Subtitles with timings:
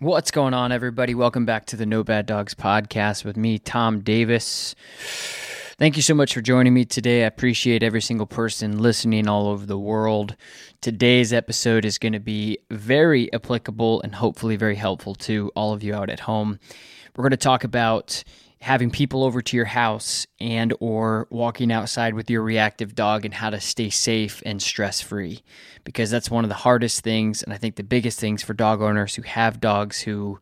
[0.00, 1.16] What's going on, everybody?
[1.16, 4.76] Welcome back to the No Bad Dogs podcast with me, Tom Davis.
[5.76, 7.24] Thank you so much for joining me today.
[7.24, 10.36] I appreciate every single person listening all over the world.
[10.80, 15.82] Today's episode is going to be very applicable and hopefully very helpful to all of
[15.82, 16.60] you out at home.
[17.16, 18.22] We're going to talk about
[18.60, 23.34] having people over to your house and or walking outside with your reactive dog and
[23.34, 25.42] how to stay safe and stress free
[25.84, 28.82] because that's one of the hardest things and i think the biggest things for dog
[28.82, 30.38] owners who have dogs who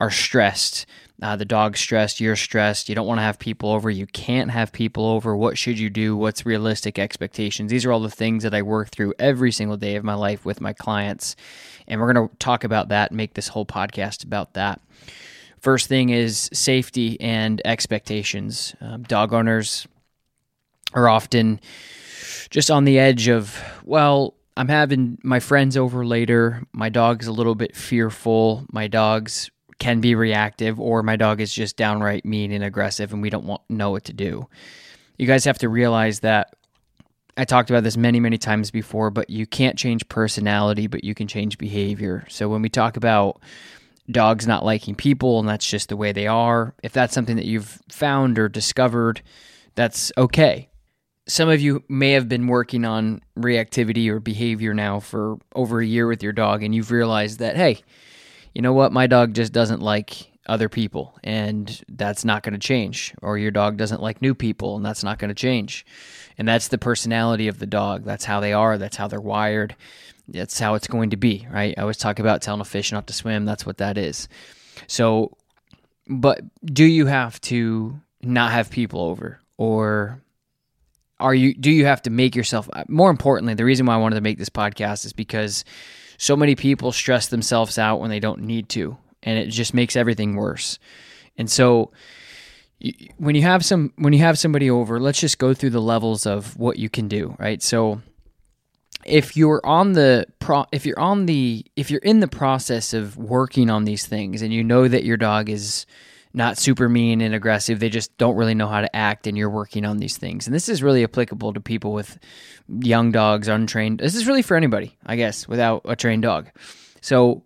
[0.00, 0.86] are stressed.
[1.22, 4.50] Uh, the dog's stressed you're stressed you don't want to have people over you can't
[4.50, 7.70] have people over what should you do what's realistic expectations?
[7.70, 10.46] These are all the things that i work through every single day of my life
[10.46, 11.36] with my clients
[11.86, 14.80] and we're going to talk about that make this whole podcast about that
[15.60, 18.74] First thing is safety and expectations.
[18.80, 19.86] Um, dog owners
[20.94, 21.60] are often
[22.48, 26.62] just on the edge of, well, I'm having my friends over later.
[26.72, 28.66] My dog's a little bit fearful.
[28.72, 33.22] My dog's can be reactive, or my dog is just downright mean and aggressive, and
[33.22, 34.46] we don't want, know what to do.
[35.16, 36.54] You guys have to realize that
[37.36, 41.14] I talked about this many, many times before, but you can't change personality, but you
[41.14, 42.26] can change behavior.
[42.28, 43.40] So when we talk about
[44.12, 46.74] dogs not liking people and that's just the way they are.
[46.82, 49.22] If that's something that you've found or discovered,
[49.74, 50.68] that's okay.
[51.26, 55.86] Some of you may have been working on reactivity or behavior now for over a
[55.86, 57.80] year with your dog, and you've realized that, hey,
[58.52, 58.92] you know what?
[58.92, 63.14] My dog just doesn't like other people, and that's not going to change.
[63.22, 65.86] Or your dog doesn't like new people, and that's not going to change.
[66.36, 68.04] And that's the personality of the dog.
[68.04, 69.76] That's how they are, that's how they're wired
[70.30, 71.74] that's how it's going to be, right?
[71.76, 73.44] I always talk about telling a fish not to swim.
[73.44, 74.28] That's what that is.
[74.86, 75.36] So,
[76.08, 80.22] but do you have to not have people over, or
[81.18, 81.54] are you?
[81.54, 82.68] Do you have to make yourself?
[82.72, 85.64] Uh, more importantly, the reason why I wanted to make this podcast is because
[86.18, 89.96] so many people stress themselves out when they don't need to, and it just makes
[89.96, 90.78] everything worse.
[91.36, 91.92] And so,
[93.18, 96.26] when you have some when you have somebody over, let's just go through the levels
[96.26, 97.62] of what you can do, right?
[97.62, 98.00] So
[99.04, 103.16] if you're on the pro if you're on the if you're in the process of
[103.16, 105.86] working on these things and you know that your dog is
[106.32, 109.50] not super mean and aggressive they just don't really know how to act and you're
[109.50, 110.46] working on these things.
[110.46, 112.18] And this is really applicable to people with
[112.68, 116.50] young dogs untrained this is really for anybody i guess without a trained dog.
[117.00, 117.42] So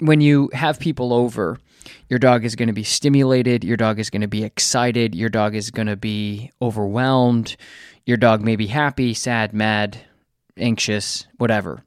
[0.00, 1.58] when you have people over
[2.08, 5.30] your dog is going to be stimulated your dog is going to be excited your
[5.30, 7.56] dog is going to be overwhelmed
[8.04, 9.98] your dog may be happy sad mad
[10.60, 11.84] anxious, whatever.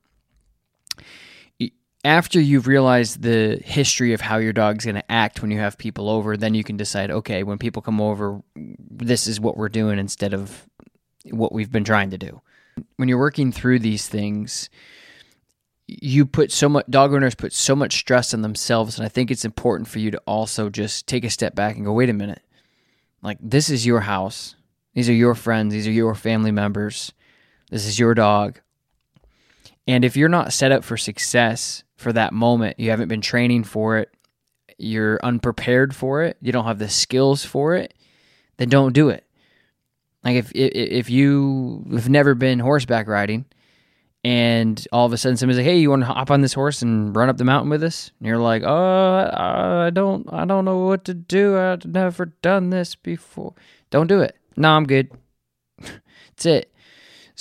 [2.04, 5.78] After you've realized the history of how your dog's going to act when you have
[5.78, 9.70] people over, then you can decide, okay, when people come over, this is what we're
[9.70, 10.68] doing instead of
[11.30, 12.42] what we've been trying to do.
[12.96, 14.70] When you're working through these things,
[16.00, 19.30] you put so much dog owners put so much stress on themselves and i think
[19.30, 22.14] it's important for you to also just take a step back and go wait a
[22.14, 22.42] minute
[23.22, 24.56] like this is your house
[24.94, 27.12] these are your friends these are your family members
[27.72, 28.60] this is your dog.
[29.88, 33.64] And if you're not set up for success for that moment, you haven't been training
[33.64, 34.14] for it,
[34.78, 37.96] you're unprepared for it, you don't have the skills for it,
[38.58, 39.26] then don't do it.
[40.24, 43.46] Like if if you have never been horseback riding,
[44.24, 46.84] and all of a sudden somebody's like, "Hey, you want to hop on this horse
[46.84, 50.66] and run up the mountain with us?" And you're like, "Oh, I don't, I don't
[50.66, 51.58] know what to do.
[51.58, 53.56] I've never done this before."
[53.90, 54.38] Don't do it.
[54.56, 55.10] No, I'm good.
[55.80, 56.72] That's it.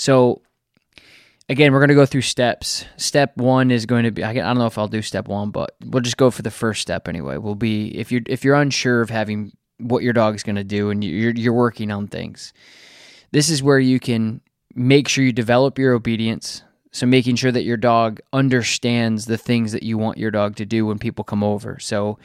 [0.01, 0.41] So
[1.51, 2.87] again, we're going to go through steps.
[2.97, 5.77] Step one is going to be I don't know if I'll do step one, but
[5.85, 7.37] we'll just go for the first step anyway.
[7.37, 10.89] We'll be if you're if you're unsure of having what your dog's going to do
[10.89, 12.55] and you're you're working on things.
[13.33, 14.41] This is where you can
[14.75, 16.63] make sure you develop your obedience.
[16.93, 20.65] So making sure that your dog understands the things that you want your dog to
[20.65, 21.79] do when people come over.
[21.79, 22.19] So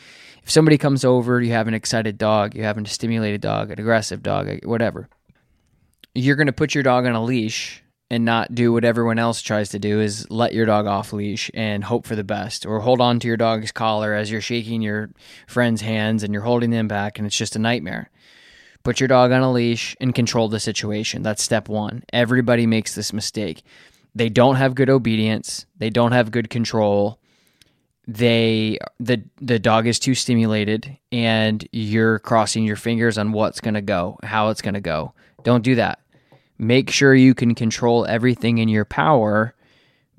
[0.43, 3.81] if somebody comes over, you have an excited dog, you have a stimulated dog, an
[3.81, 5.09] aggressive dog, whatever
[6.15, 9.41] you're going to put your dog on a leash and not do what everyone else
[9.41, 12.79] tries to do is let your dog off leash and hope for the best or
[12.79, 15.09] hold on to your dog's collar as you're shaking your
[15.47, 18.09] friend's hands and you're holding them back and it's just a nightmare.
[18.83, 21.23] Put your dog on a leash and control the situation.
[21.23, 22.03] That's step 1.
[22.13, 23.63] Everybody makes this mistake.
[24.13, 27.19] They don't have good obedience, they don't have good control.
[28.07, 33.73] they the the dog is too stimulated and you're crossing your fingers on what's going
[33.73, 35.13] to go, how it's going to go.
[35.43, 35.99] Don't do that.
[36.57, 39.55] Make sure you can control everything in your power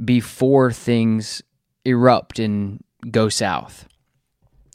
[0.04, 1.42] before things
[1.84, 3.86] erupt and go south.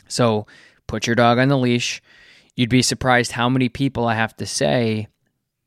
[0.08, 0.48] So,
[0.88, 2.02] put your dog on the leash.
[2.56, 5.08] You'd be surprised how many people I have to say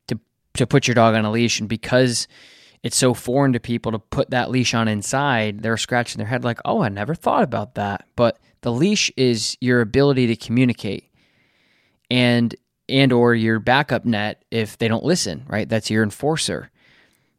[0.08, 0.18] to
[0.54, 2.28] to put your dog on a leash and because
[2.82, 6.44] it's so foreign to people to put that leash on inside, they're scratching their head
[6.44, 8.06] like, oh, I never thought about that.
[8.14, 11.10] But the leash is your ability to communicate
[12.10, 12.54] and
[12.88, 15.68] and or your backup net if they don't listen, right?
[15.68, 16.70] That's your enforcer.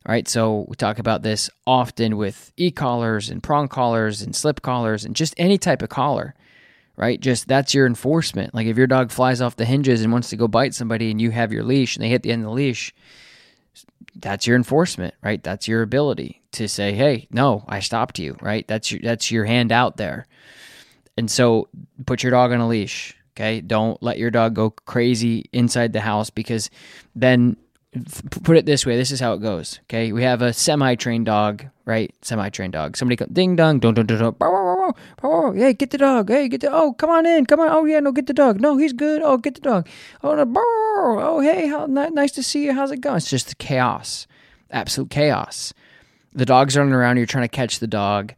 [0.07, 0.27] Right.
[0.27, 5.15] So we talk about this often with e-collars and prong collars and slip collars and
[5.15, 6.35] just any type of collar.
[6.95, 7.19] Right?
[7.19, 8.53] Just that's your enforcement.
[8.53, 11.19] Like if your dog flies off the hinges and wants to go bite somebody and
[11.19, 12.93] you have your leash and they hit the end of the leash,
[14.15, 15.43] that's your enforcement, right?
[15.43, 18.65] That's your ability to say, "Hey, no, I stopped you," right?
[18.67, 20.27] That's your that's your hand out there.
[21.17, 21.67] And so
[22.05, 23.61] put your dog on a leash, okay?
[23.61, 26.69] Don't let your dog go crazy inside the house because
[27.15, 27.57] then
[28.43, 30.11] put it this way, this is how it goes, okay?
[30.11, 32.13] We have a semi-trained dog, right?
[32.21, 32.97] Semi-trained dog.
[32.97, 35.57] Somebody come ding dong, don't don't don't don't.
[35.57, 36.29] Hey, get the dog.
[36.29, 37.45] Hey, get the Oh, come on in.
[37.45, 37.69] Come on.
[37.69, 38.59] Oh yeah, no, get the dog.
[38.59, 39.21] No, he's good.
[39.21, 39.87] Oh, get the dog.
[40.23, 42.73] Oh, no, oh, hey, how nice to see you.
[42.73, 43.17] How's it going?
[43.17, 44.27] It's just chaos,
[44.71, 45.73] absolute chaos.
[46.33, 47.17] The dog's running around.
[47.17, 48.33] You're trying to catch the dog,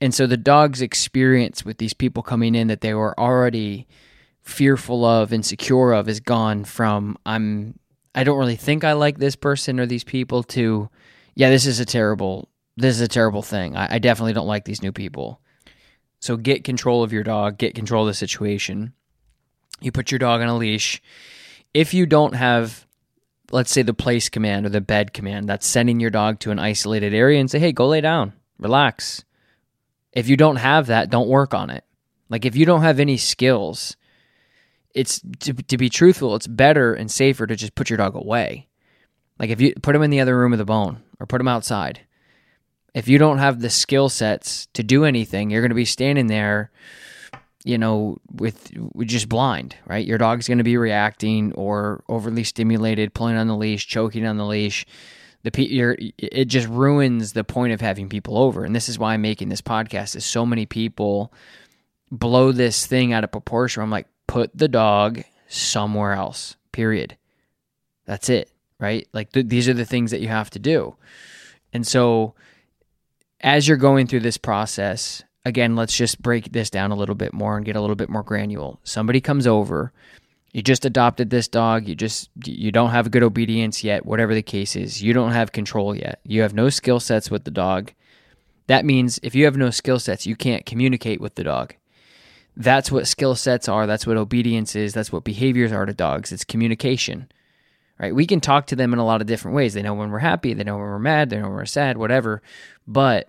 [0.00, 3.88] and so the dog's experience with these people coming in that they were already
[4.44, 7.78] fearful of, insecure of, is gone from I'm.
[8.14, 10.42] I don't really think I like this person or these people.
[10.44, 10.88] To
[11.34, 12.48] yeah, this is a terrible.
[12.76, 13.76] This is a terrible thing.
[13.76, 15.40] I, I definitely don't like these new people.
[16.20, 17.58] So get control of your dog.
[17.58, 18.92] Get control of the situation.
[19.80, 21.02] You put your dog on a leash
[21.74, 22.86] if you don't have
[23.50, 26.58] let's say the place command or the bed command that's sending your dog to an
[26.58, 29.24] isolated area and say hey go lay down relax
[30.12, 31.84] if you don't have that don't work on it
[32.30, 33.96] like if you don't have any skills
[34.94, 38.68] it's to, to be truthful it's better and safer to just put your dog away
[39.38, 41.48] like if you put him in the other room of the bone or put him
[41.48, 42.00] outside
[42.94, 46.28] if you don't have the skill sets to do anything you're going to be standing
[46.28, 46.70] there
[47.64, 50.06] you know, with, with just blind, right?
[50.06, 54.36] Your dog's going to be reacting or overly stimulated, pulling on the leash, choking on
[54.36, 54.84] the leash.
[55.42, 59.20] The it just ruins the point of having people over, and this is why I'm
[59.20, 60.16] making this podcast.
[60.16, 61.34] Is so many people
[62.10, 63.82] blow this thing out of proportion.
[63.82, 66.56] I'm like, put the dog somewhere else.
[66.72, 67.16] Period.
[68.04, 68.50] That's it,
[68.80, 69.06] right?
[69.12, 70.96] Like th- these are the things that you have to do,
[71.72, 72.34] and so
[73.40, 77.32] as you're going through this process, again, let's just break this down a little bit
[77.32, 78.74] more and get a little bit more granular.
[78.82, 79.92] Somebody comes over,
[80.52, 84.42] you just adopted this dog, you just you don't have good obedience yet, whatever the
[84.42, 85.00] case is.
[85.00, 86.18] You don't have control yet.
[86.24, 87.92] You have no skill sets with the dog.
[88.66, 91.76] That means if you have no skill sets, you can't communicate with the dog.
[92.56, 96.30] That's what skill sets are, that's what obedience is, that's what behaviors are to dogs.
[96.30, 97.28] It's communication.
[97.98, 98.14] Right?
[98.14, 99.74] We can talk to them in a lot of different ways.
[99.74, 101.96] They know when we're happy, they know when we're mad, they know when we're sad,
[101.96, 102.42] whatever.
[102.86, 103.28] But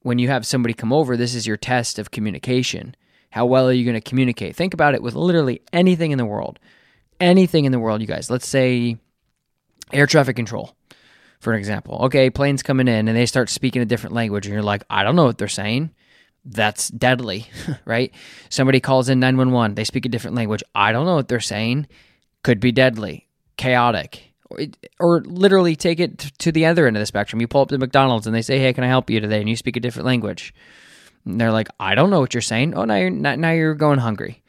[0.00, 2.94] when you have somebody come over, this is your test of communication.
[3.30, 4.56] How well are you going to communicate?
[4.56, 6.58] Think about it with literally anything in the world.
[7.20, 8.30] Anything in the world, you guys.
[8.30, 8.96] Let's say
[9.92, 10.74] air traffic control,
[11.40, 11.98] for an example.
[12.04, 15.02] Okay, planes coming in and they start speaking a different language, and you're like, I
[15.02, 15.90] don't know what they're saying.
[16.46, 17.48] That's deadly,
[17.84, 18.14] right?
[18.48, 20.62] Somebody calls in 911, they speak a different language.
[20.74, 21.88] I don't know what they're saying.
[22.42, 23.26] Could be deadly,
[23.56, 24.26] chaotic
[25.00, 27.40] or literally take it to the other end of the spectrum.
[27.40, 29.48] You pull up to McDonald's and they say, "Hey, can I help you today?" And
[29.48, 30.54] you speak a different language.
[31.24, 33.98] And they're like, "I don't know what you're saying." Oh, now you're now you're going
[33.98, 34.42] hungry.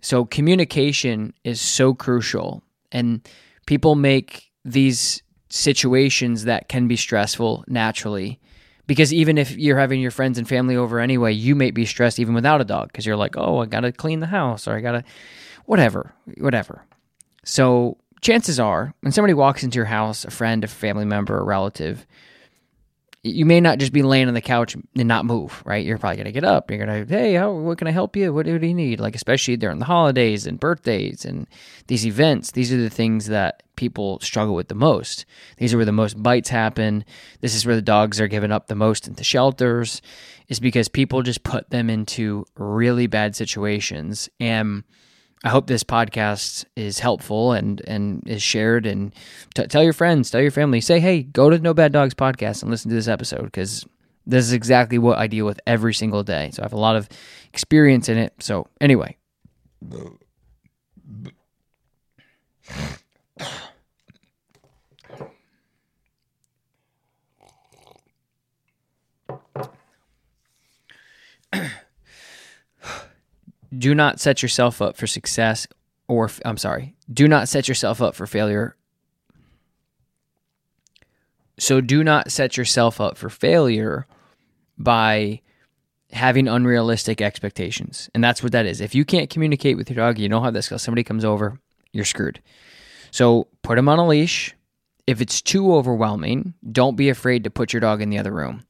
[0.00, 3.26] So communication is so crucial, and
[3.66, 8.38] people make these situations that can be stressful naturally.
[8.86, 12.18] Because even if you're having your friends and family over anyway, you may be stressed
[12.20, 14.76] even without a dog because you're like, oh, I got to clean the house or
[14.76, 15.04] I got to,
[15.64, 16.84] whatever, whatever.
[17.44, 21.44] So chances are, when somebody walks into your house, a friend, a family member, a
[21.44, 22.06] relative,
[23.26, 25.84] you may not just be laying on the couch and not move, right?
[25.84, 26.70] You're probably gonna get up.
[26.70, 28.32] You're gonna, hey, how, what can I help you?
[28.32, 29.00] What, what do you need?
[29.00, 31.46] Like especially during the holidays and birthdays and
[31.88, 32.52] these events.
[32.52, 35.26] These are the things that people struggle with the most.
[35.58, 37.04] These are where the most bites happen.
[37.40, 40.00] This is where the dogs are given up the most into shelters.
[40.48, 44.84] Is because people just put them into really bad situations and
[45.44, 48.86] I hope this podcast is helpful and and is shared.
[48.86, 49.14] And
[49.54, 52.62] t- tell your friends, tell your family, say, hey, go to No Bad Dogs podcast
[52.62, 53.86] and listen to this episode because
[54.26, 56.50] this is exactly what I deal with every single day.
[56.52, 57.08] So I have a lot of
[57.52, 58.34] experience in it.
[58.40, 59.16] So anyway.
[73.76, 75.66] Do not set yourself up for success
[76.08, 78.76] or I'm sorry, do not set yourself up for failure.
[81.58, 84.06] So do not set yourself up for failure
[84.78, 85.40] by
[86.12, 88.08] having unrealistic expectations.
[88.14, 88.80] And that's what that is.
[88.80, 91.58] If you can't communicate with your dog, you don't have this somebody comes over,
[91.92, 92.40] you're screwed.
[93.10, 94.54] So put him on a leash.
[95.06, 98.64] If it's too overwhelming, don't be afraid to put your dog in the other room.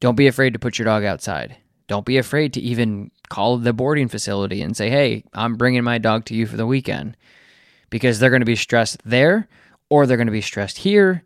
[0.00, 1.56] Don't be afraid to put your dog outside.
[1.86, 5.98] Don't be afraid to even call the boarding facility and say, hey, I'm bringing my
[5.98, 7.16] dog to you for the weekend
[7.90, 9.48] because they're going to be stressed there
[9.88, 11.22] or they're going to be stressed here.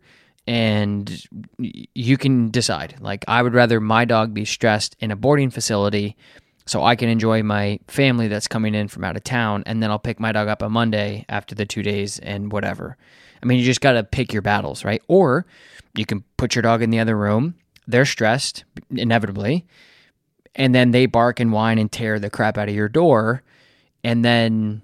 [0.47, 1.23] And
[1.59, 2.95] you can decide.
[2.99, 6.17] Like, I would rather my dog be stressed in a boarding facility
[6.65, 9.63] so I can enjoy my family that's coming in from out of town.
[9.65, 12.97] And then I'll pick my dog up on Monday after the two days and whatever.
[13.41, 15.01] I mean, you just got to pick your battles, right?
[15.07, 15.45] Or
[15.95, 17.55] you can put your dog in the other room.
[17.87, 19.65] They're stressed, inevitably
[20.55, 23.43] and then they bark and whine and tear the crap out of your door.
[24.03, 24.81] And then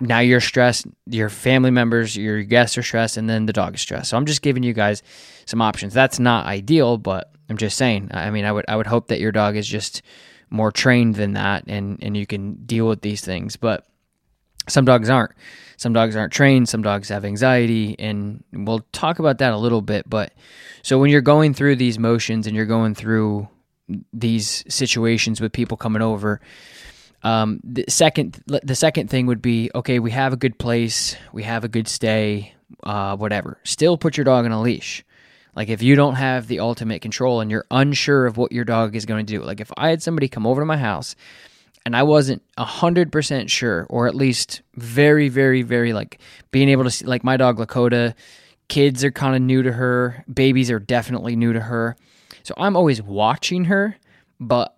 [0.00, 3.80] now you're stressed your family members your guests are stressed and then the dog is
[3.80, 4.10] stressed.
[4.10, 5.02] So i'm just giving you guys
[5.46, 5.94] some options.
[5.94, 9.20] That's not ideal but i'm just saying i mean i would i would hope that
[9.20, 10.02] your dog is just
[10.50, 13.56] more trained than that and and you can deal with these things.
[13.56, 13.86] But
[14.68, 15.32] some dogs aren't.
[15.76, 16.68] Some dogs aren't trained.
[16.68, 20.08] Some dogs have anxiety and we'll talk about that a little bit.
[20.08, 20.32] But
[20.82, 23.48] so when you're going through these motions and you're going through
[24.12, 26.40] these situations with people coming over.
[27.22, 29.98] Um, the second, the second thing would be okay.
[29.98, 32.54] We have a good place, we have a good stay,
[32.84, 33.58] uh, whatever.
[33.64, 35.04] Still, put your dog on a leash.
[35.56, 38.94] Like if you don't have the ultimate control and you're unsure of what your dog
[38.94, 39.42] is going to do.
[39.42, 41.16] Like if I had somebody come over to my house
[41.84, 46.20] and I wasn't a hundred percent sure, or at least very, very, very like
[46.52, 48.14] being able to see, like my dog Lakota,
[48.68, 51.96] kids are kind of new to her, babies are definitely new to her
[52.48, 53.98] so I'm always watching her,
[54.40, 54.74] but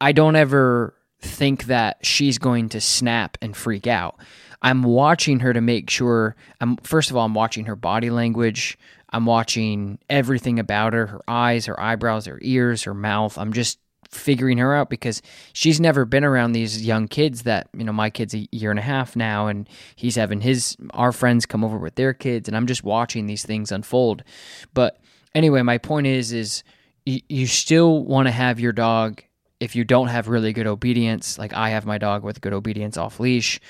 [0.00, 4.18] I don't ever think that she's going to snap and freak out.
[4.62, 8.78] I'm watching her to make sure I'm first of all I'm watching her body language.
[9.10, 13.36] I'm watching everything about her, her eyes, her eyebrows, her ears, her mouth.
[13.36, 13.78] I'm just
[14.08, 15.20] figuring her out because
[15.52, 18.78] she's never been around these young kids that, you know, my kid's a year and
[18.78, 22.56] a half now and he's having his our friends come over with their kids and
[22.56, 24.24] I'm just watching these things unfold.
[24.72, 24.98] But
[25.34, 26.64] anyway, my point is is
[27.04, 29.22] you, still want to have your dog
[29.60, 32.96] if you don't have really good obedience like i have my dog with good obedience
[32.96, 33.60] off leash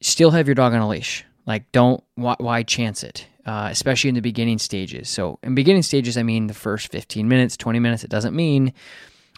[0.00, 1.24] still have your dog on a leash.
[1.46, 3.26] Like don't why, why chance it?
[3.44, 5.08] Uh, especially in the beginning stages.
[5.08, 8.72] So in beginning stages i mean the first 15 minutes 20 minutes it doesn't mean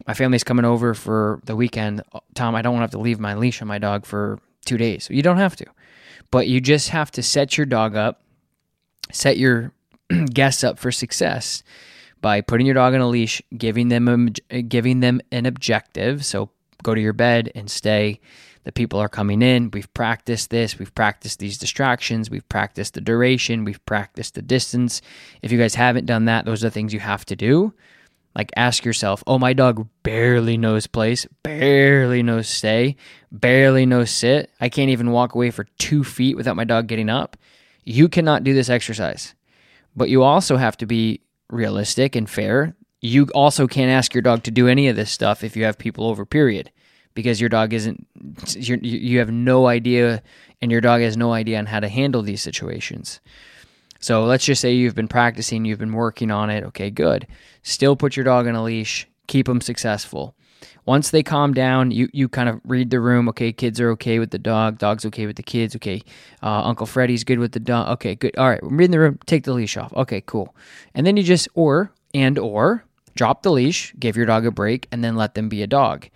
[0.06, 2.02] my family's coming over for the weekend.
[2.34, 4.76] Tom i don't want to have to leave my leash on my dog for two
[4.76, 5.08] days.
[5.10, 5.66] You don't have to.
[6.30, 8.22] But you just have to set your dog up
[9.12, 9.72] set your
[10.32, 11.62] guests up for success
[12.20, 16.24] by putting your dog on a leash, giving them a, giving them an objective.
[16.24, 16.50] So
[16.82, 18.20] go to your bed and stay.
[18.64, 19.70] The people are coming in.
[19.70, 20.78] We've practiced this.
[20.78, 22.28] We've practiced these distractions.
[22.28, 23.64] We've practiced the duration.
[23.64, 25.00] We've practiced the distance.
[25.40, 27.72] If you guys haven't done that, those are things you have to do.
[28.34, 32.96] Like ask yourself, oh, my dog barely knows place, barely knows stay,
[33.32, 34.50] barely knows sit.
[34.60, 37.36] I can't even walk away for two feet without my dog getting up.
[37.84, 39.34] You cannot do this exercise.
[39.96, 42.74] But you also have to be realistic and fair.
[43.00, 45.78] You also can't ask your dog to do any of this stuff if you have
[45.78, 46.70] people over, period,
[47.14, 48.06] because your dog isn't,
[48.54, 50.22] you have no idea,
[50.60, 53.20] and your dog has no idea on how to handle these situations.
[54.00, 56.64] So let's just say you've been practicing, you've been working on it.
[56.64, 57.26] Okay, good.
[57.62, 60.34] Still put your dog on a leash, keep them successful.
[60.86, 63.28] Once they calm down, you, you kind of read the room.
[63.28, 64.78] Okay, kids are okay with the dog.
[64.78, 65.76] Dog's okay with the kids.
[65.76, 66.02] Okay,
[66.42, 67.88] uh, Uncle Freddie's good with the dog.
[67.94, 68.36] Okay, good.
[68.36, 69.18] All right, read the room.
[69.26, 69.92] Take the leash off.
[69.94, 70.54] Okay, cool.
[70.94, 74.88] And then you just or and or drop the leash, give your dog a break,
[74.92, 76.08] and then let them be a dog.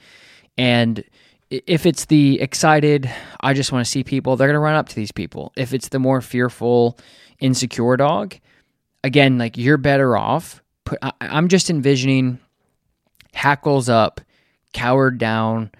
[0.56, 1.04] And
[1.50, 3.10] if it's the excited,
[3.40, 5.52] I just want to see people, they're going to run up to these people.
[5.56, 6.98] If it's the more fearful,
[7.40, 8.36] insecure dog,
[9.02, 10.62] again, like you're better off.
[10.84, 12.38] Put, I, I'm just envisioning
[13.32, 14.20] hackles up
[14.74, 15.70] cowered down,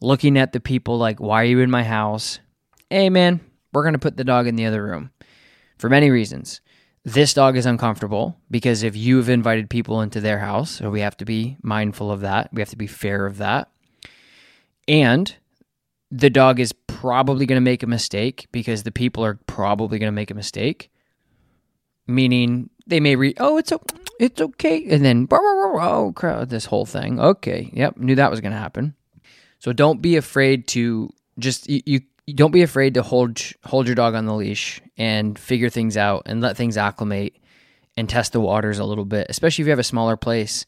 [0.00, 2.38] looking at the people like, Why are you in my house?
[2.90, 3.40] Hey, man,
[3.72, 5.10] we're going to put the dog in the other room
[5.78, 6.60] for many reasons.
[7.04, 11.16] This dog is uncomfortable because if you've invited people into their house, so we have
[11.18, 12.48] to be mindful of that.
[12.52, 13.68] We have to be fair of that.
[14.88, 15.34] And
[16.10, 20.08] the dog is probably going to make a mistake because the people are probably going
[20.08, 20.90] to make a mistake.
[22.06, 23.72] Meaning they may read, oh, it's
[24.18, 27.20] it's okay, and then oh crap, this whole thing.
[27.20, 28.94] Okay, yep, knew that was going to happen.
[29.58, 31.82] So don't be afraid to just you,
[32.26, 35.96] you, don't be afraid to hold hold your dog on the leash and figure things
[35.96, 37.36] out and let things acclimate
[37.96, 40.66] and test the waters a little bit, especially if you have a smaller place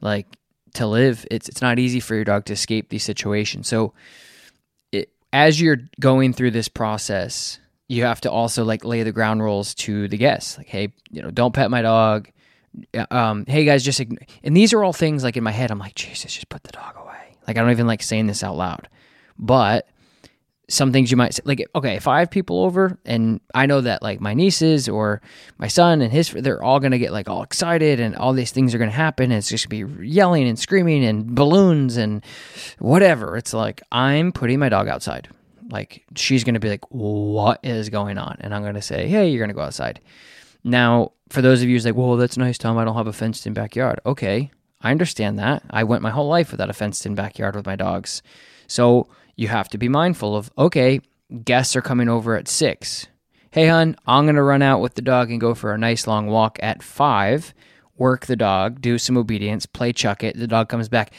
[0.00, 0.26] like
[0.74, 1.26] to live.
[1.30, 3.68] It's it's not easy for your dog to escape these situations.
[3.68, 3.94] So
[5.32, 7.58] as you're going through this process,
[7.88, 10.58] you have to also like lay the ground rules to the guests.
[10.58, 12.30] Like, hey, you know, don't pet my dog.
[13.10, 14.26] Um, hey guys, just ign-.
[14.42, 15.70] and these are all things like in my head.
[15.70, 17.36] I'm like, Jesus, just put the dog away.
[17.46, 18.88] Like I don't even like saying this out loud,
[19.38, 19.88] but
[20.72, 23.80] some things you might say, like okay if i have people over and i know
[23.80, 25.20] that like my nieces or
[25.58, 28.74] my son and his they're all gonna get like all excited and all these things
[28.74, 32.24] are gonna happen and it's just gonna be yelling and screaming and balloons and
[32.78, 35.28] whatever it's like i'm putting my dog outside
[35.70, 39.40] like she's gonna be like what is going on and i'm gonna say hey you're
[39.44, 40.00] gonna go outside
[40.64, 43.12] now for those of you who's like well that's nice tom i don't have a
[43.12, 44.50] fenced in backyard okay
[44.80, 47.76] i understand that i went my whole life without a fenced in backyard with my
[47.76, 48.22] dogs
[48.66, 51.00] so you have to be mindful of okay,
[51.44, 53.06] guests are coming over at six.
[53.50, 56.06] Hey, hun, I'm going to run out with the dog and go for a nice
[56.06, 57.52] long walk at five.
[57.98, 60.38] Work the dog, do some obedience, play chuck it.
[60.38, 61.12] The dog comes back.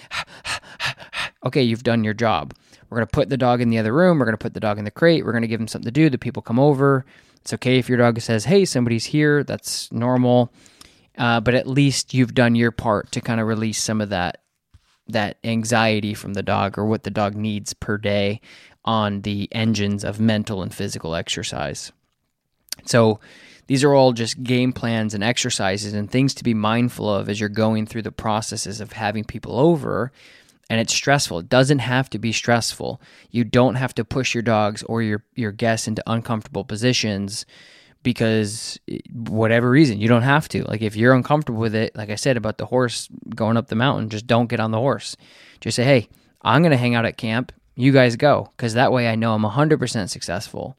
[1.45, 2.55] okay, you've done your job.
[2.89, 4.17] We're going to put the dog in the other room.
[4.17, 5.23] We're going to put the dog in the crate.
[5.23, 6.09] We're going to give him something to do.
[6.09, 7.05] The people come over.
[7.43, 9.43] It's okay if your dog says, hey, somebody's here.
[9.43, 10.53] That's normal.
[11.17, 14.37] Uh, but at least you've done your part to kind of release some of that
[15.09, 18.39] that anxiety from the dog or what the dog needs per day
[18.85, 21.91] on the engines of mental and physical exercise.
[22.85, 23.19] So,
[23.67, 27.41] these are all just game plans and exercises and things to be mindful of as
[27.41, 30.13] you're going through the processes of having people over.
[30.73, 31.37] And it's stressful.
[31.37, 32.99] It doesn't have to be stressful.
[33.29, 37.45] You don't have to push your dogs or your, your guests into uncomfortable positions
[38.01, 42.09] because eh, whatever reason you don't have to like if you're uncomfortable with it like
[42.09, 45.15] i said about the horse going up the mountain just don't get on the horse
[45.61, 46.09] just say hey
[46.41, 49.33] i'm going to hang out at camp you guys go because that way i know
[49.33, 50.75] i'm 100% successful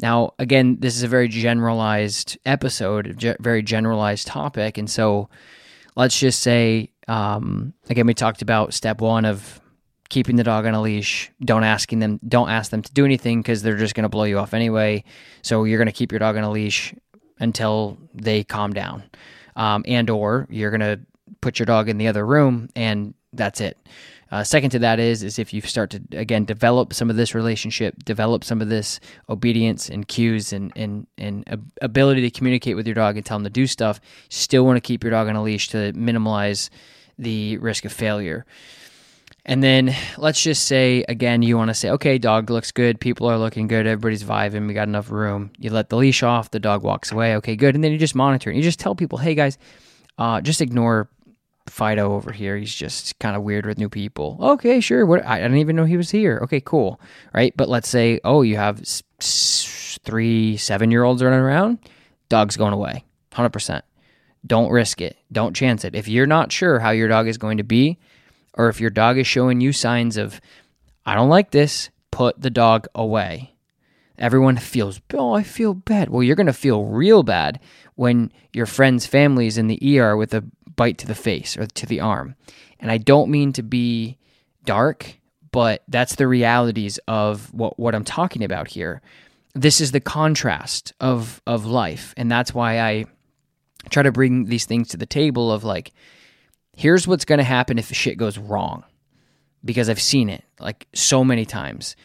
[0.00, 5.28] now again this is a very generalized episode very generalized topic and so
[5.96, 9.60] let's just say um, again we talked about step one of
[10.08, 11.30] keeping the dog on a leash.
[11.42, 12.20] Don't asking them.
[12.28, 15.04] Don't ask them to do anything because they're just going to blow you off anyway.
[15.40, 16.94] So you're going to keep your dog on a leash
[17.38, 19.02] until they calm down,
[19.56, 21.00] um, and or you're going to
[21.40, 23.78] put your dog in the other room and that's it.
[24.32, 27.34] Uh, second to that is is if you start to again develop some of this
[27.34, 31.44] relationship, develop some of this obedience and cues and and and
[31.82, 34.00] ability to communicate with your dog and tell them to do stuff.
[34.30, 36.70] Still want to keep your dog on a leash to minimize
[37.18, 38.46] the risk of failure.
[39.44, 43.26] And then let's just say again, you want to say, okay, dog looks good, people
[43.26, 45.50] are looking good, everybody's vibing, we got enough room.
[45.58, 48.14] You let the leash off, the dog walks away, okay, good, and then you just
[48.14, 48.56] monitor it.
[48.56, 49.58] You just tell people, hey guys,
[50.16, 51.10] uh, just ignore
[51.66, 52.56] Fido over here.
[52.56, 54.36] He's just kind of weird with new people.
[54.40, 55.06] Okay, sure.
[55.06, 56.40] What I didn't even know he was here.
[56.42, 57.00] Okay, cool.
[57.32, 58.82] Right, but let's say, oh, you have
[59.20, 61.78] three seven-year-olds running around.
[62.28, 63.84] Dog's going away, hundred percent.
[64.46, 65.16] Don't risk it.
[65.30, 65.94] Don't chance it.
[65.94, 67.98] If you're not sure how your dog is going to be
[68.54, 70.40] or if your dog is showing you signs of,
[71.06, 73.54] I don't like this, put the dog away.
[74.18, 76.10] Everyone feels, oh, I feel bad.
[76.10, 77.60] Well, you're going to feel real bad
[77.94, 80.44] when your friend's family is in the ER with a
[80.76, 82.34] bite to the face or to the arm.
[82.80, 84.18] And I don't mean to be
[84.64, 85.18] dark,
[85.50, 89.02] but that's the realities of what, what I'm talking about here.
[89.54, 93.04] This is the contrast of of life, and that's why I
[93.90, 95.92] try to bring these things to the table of like
[96.74, 98.84] here's what's going to happen if shit goes wrong
[99.64, 101.96] because I've seen it like so many times.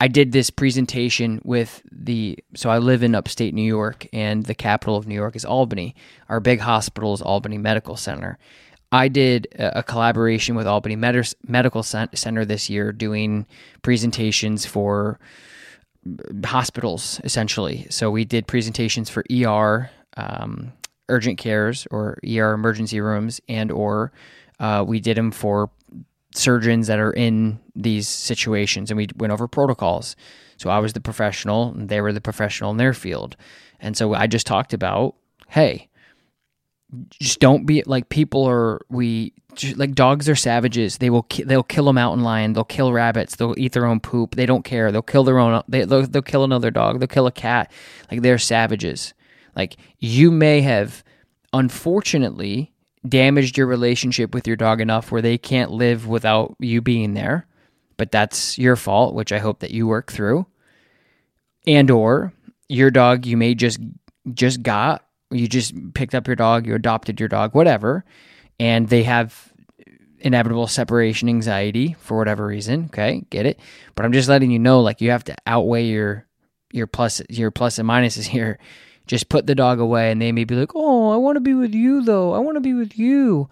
[0.00, 4.54] I did this presentation with the so I live in upstate New York and the
[4.54, 5.94] capital of New York is Albany.
[6.28, 8.38] Our big hospital is Albany Medical Center.
[8.90, 13.46] I did a collaboration with Albany Medical Center this year doing
[13.82, 15.18] presentations for
[16.44, 17.86] hospitals essentially.
[17.90, 20.72] So we did presentations for ER, um,
[21.08, 24.12] urgent cares or ER emergency rooms, and or
[24.60, 25.70] uh, we did them for
[26.34, 30.16] surgeons that are in these situations, and we went over protocols.
[30.56, 33.36] So I was the professional, and they were the professional in their field,
[33.80, 35.16] and so I just talked about,
[35.48, 35.88] hey,
[37.10, 40.98] just don't be like people are we just, like dogs are savages.
[40.98, 44.34] They will they'll kill a mountain lion they'll kill rabbits they'll eat their own poop
[44.34, 44.92] they don't care.
[44.92, 47.70] They'll kill their own they, they'll, they'll kill another dog they'll kill a cat.
[48.10, 49.14] Like they're savages.
[49.56, 51.02] Like you may have
[51.52, 52.72] unfortunately
[53.06, 57.46] damaged your relationship with your dog enough where they can't live without you being there,
[57.96, 60.46] but that's your fault, which I hope that you work through.
[61.66, 62.32] And or
[62.68, 63.78] your dog you may just
[64.32, 68.04] just got you just picked up your dog, you adopted your dog, whatever,
[68.60, 69.52] and they have
[70.20, 72.86] inevitable separation anxiety for whatever reason.
[72.86, 73.60] Okay, get it.
[73.94, 76.26] But I'm just letting you know, like you have to outweigh your
[76.72, 78.58] your plus your plus and minuses here
[79.06, 81.54] just put the dog away and they may be like, oh, I want to be
[81.54, 82.32] with you though.
[82.32, 83.48] I want to be with you.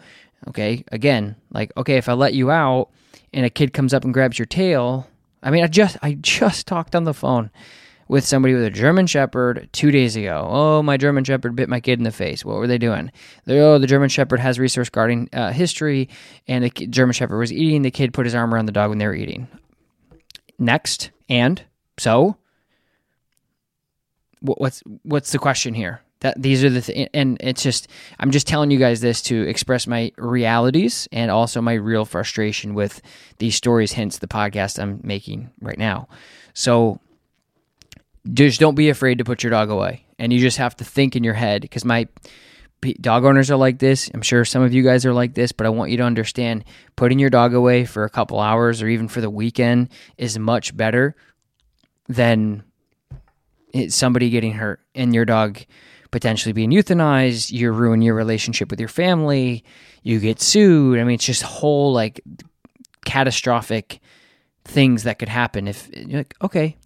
[0.48, 0.84] Okay.
[0.90, 2.88] Again, like, okay, if I let you out
[3.32, 5.08] and a kid comes up and grabs your tail,
[5.42, 7.50] I mean, I just I just talked on the phone
[8.08, 10.46] with somebody with a German Shepherd two days ago.
[10.50, 12.44] Oh, my German Shepherd bit my kid in the face.
[12.44, 13.10] What were they doing?
[13.44, 16.08] They're, oh, the German Shepherd has resource guarding uh, history,
[16.46, 17.82] and the German Shepherd was eating.
[17.82, 19.48] The kid put his arm around the dog when they were eating.
[20.58, 21.62] Next, and
[21.98, 22.36] so,
[24.42, 26.02] what's what's the question here?
[26.20, 29.42] That these are the th- and it's just I'm just telling you guys this to
[29.42, 33.00] express my realities and also my real frustration with
[33.38, 33.92] these stories.
[33.92, 36.08] Hence the podcast I'm making right now.
[36.54, 37.00] So
[38.32, 40.06] just don't be afraid to put your dog away.
[40.18, 42.06] And you just have to think in your head because my
[43.00, 44.10] dog owners are like this.
[44.12, 46.64] I'm sure some of you guys are like this, but I want you to understand
[46.96, 50.76] putting your dog away for a couple hours or even for the weekend is much
[50.76, 51.16] better
[52.08, 52.64] than
[53.88, 55.58] somebody getting hurt and your dog
[56.10, 57.50] potentially being euthanized.
[57.50, 59.64] You ruin your relationship with your family.
[60.02, 60.98] You get sued.
[60.98, 62.20] I mean, it's just whole like
[63.04, 64.00] catastrophic
[64.64, 66.76] things that could happen if you're like, okay,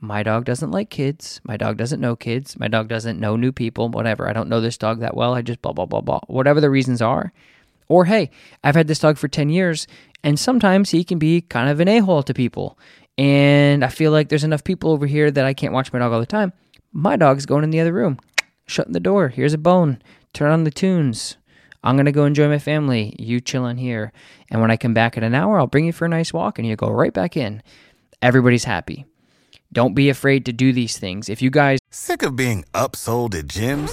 [0.00, 1.40] my dog doesn't like kids.
[1.44, 2.58] My dog doesn't know kids.
[2.58, 4.28] My dog doesn't know new people, whatever.
[4.28, 5.34] I don't know this dog that well.
[5.34, 6.20] I just blah, blah, blah, blah.
[6.26, 7.32] Whatever the reasons are.
[7.88, 8.30] Or, hey,
[8.62, 9.86] I've had this dog for 10 years,
[10.22, 12.78] and sometimes he can be kind of an a hole to people.
[13.16, 16.12] And I feel like there's enough people over here that I can't watch my dog
[16.12, 16.52] all the time.
[16.92, 18.18] My dog's going in the other room,
[18.66, 19.28] shutting the door.
[19.28, 20.02] Here's a bone.
[20.32, 21.36] Turn on the tunes.
[21.84, 23.14] I'm to go enjoy my family.
[23.18, 24.12] You chilling here.
[24.50, 26.58] And when I come back in an hour, I'll bring you for a nice walk,
[26.58, 27.62] and you go right back in.
[28.22, 29.04] Everybody's happy.
[29.70, 31.28] Don't be afraid to do these things.
[31.28, 33.92] If you guys sick of being upsold at gyms,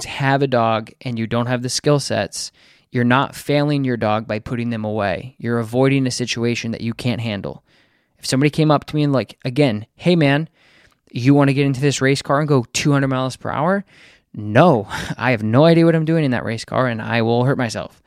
[0.00, 2.52] To have a dog and you don't have the skill sets,
[2.90, 5.34] you're not failing your dog by putting them away.
[5.38, 7.64] You're avoiding a situation that you can't handle.
[8.18, 10.48] If somebody came up to me and, like, again, hey man,
[11.10, 13.84] you want to get into this race car and go 200 miles per hour?
[14.34, 17.44] No, I have no idea what I'm doing in that race car and I will
[17.44, 18.02] hurt myself.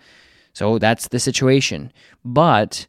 [0.53, 1.91] So that's the situation.
[2.23, 2.87] But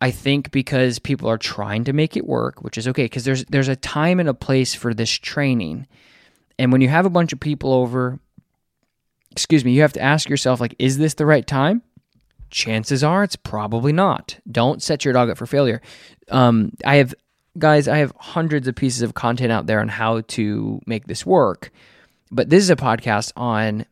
[0.00, 3.44] I think because people are trying to make it work, which is okay because there's
[3.46, 5.86] there's a time and a place for this training.
[6.60, 8.20] And when you have a bunch of people over,
[9.30, 11.80] excuse me, you have to ask yourself like is this the right time?
[12.50, 14.38] Chances are it's probably not.
[14.50, 15.80] Don't set your dog up for failure.
[16.28, 17.14] Um, I have
[17.56, 21.24] guys, I have hundreds of pieces of content out there on how to make this
[21.24, 21.70] work.
[22.30, 23.86] But this is a podcast on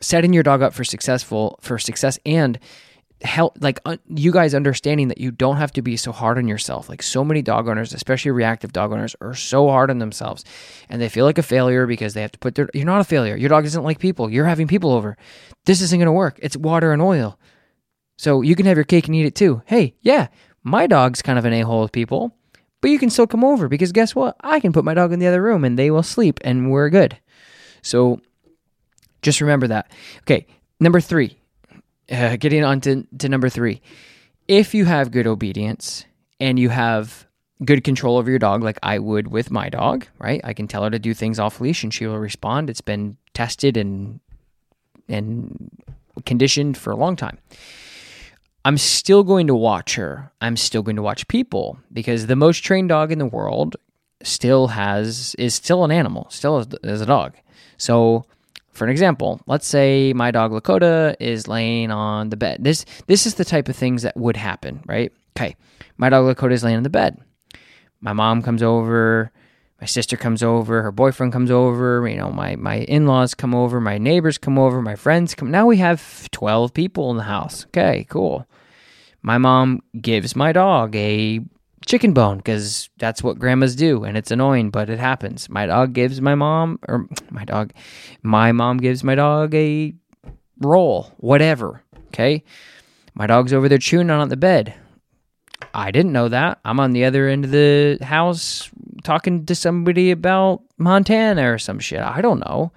[0.00, 2.56] setting your dog up for successful for success and
[3.24, 6.46] help like uh, you guys understanding that you don't have to be so hard on
[6.46, 6.88] yourself.
[6.88, 10.44] Like so many dog owners especially reactive dog owners are so hard on themselves
[10.88, 13.04] and they feel like a failure because they have to put their you're not a
[13.04, 13.36] failure.
[13.36, 14.30] Your dog doesn't like people.
[14.30, 15.16] You're having people over.
[15.64, 16.38] This isn't going to work.
[16.42, 17.38] It's water and oil.
[18.16, 19.62] So you can have your cake and eat it too.
[19.66, 20.28] Hey yeah
[20.62, 22.36] my dog's kind of an a-hole with people
[22.80, 24.36] but you can still come over because guess what?
[24.40, 26.90] I can put my dog in the other room and they will sleep and we're
[26.90, 27.18] good.
[27.80, 28.20] So
[29.22, 29.90] just remember that.
[30.22, 30.46] Okay
[30.80, 31.38] number three
[32.10, 33.80] uh, getting on to, to number three.
[34.48, 36.04] If you have good obedience
[36.40, 37.26] and you have
[37.64, 40.40] good control over your dog, like I would with my dog, right?
[40.44, 42.68] I can tell her to do things off leash and she will respond.
[42.68, 44.20] It's been tested and
[45.08, 45.70] and
[46.24, 47.38] conditioned for a long time.
[48.64, 50.32] I'm still going to watch her.
[50.40, 53.76] I'm still going to watch people because the most trained dog in the world
[54.22, 57.34] still has is still an animal, still is, a dog.
[57.76, 58.24] So
[58.74, 62.62] for an example, let's say my dog Lakota is laying on the bed.
[62.62, 65.12] This this is the type of things that would happen, right?
[65.36, 65.56] Okay.
[65.96, 67.18] My dog Lakota is laying on the bed.
[68.00, 69.30] My mom comes over,
[69.80, 73.80] my sister comes over, her boyfriend comes over, you know, my my in-laws come over,
[73.80, 75.50] my neighbors come over, my friends come.
[75.50, 77.66] Now we have 12 people in the house.
[77.66, 78.46] Okay, cool.
[79.22, 81.40] My mom gives my dog a
[81.86, 85.48] chicken bone because that's what grandmas do and it's annoying but it happens.
[85.48, 87.72] My dog gives my mom or my dog
[88.22, 89.94] my mom gives my dog a
[90.60, 92.44] roll whatever okay?
[93.14, 94.74] My dog's over there chewing on the bed.
[95.72, 96.60] I didn't know that.
[96.64, 98.70] I'm on the other end of the house
[99.02, 102.00] talking to somebody about montana or some shit.
[102.00, 102.72] I don't know.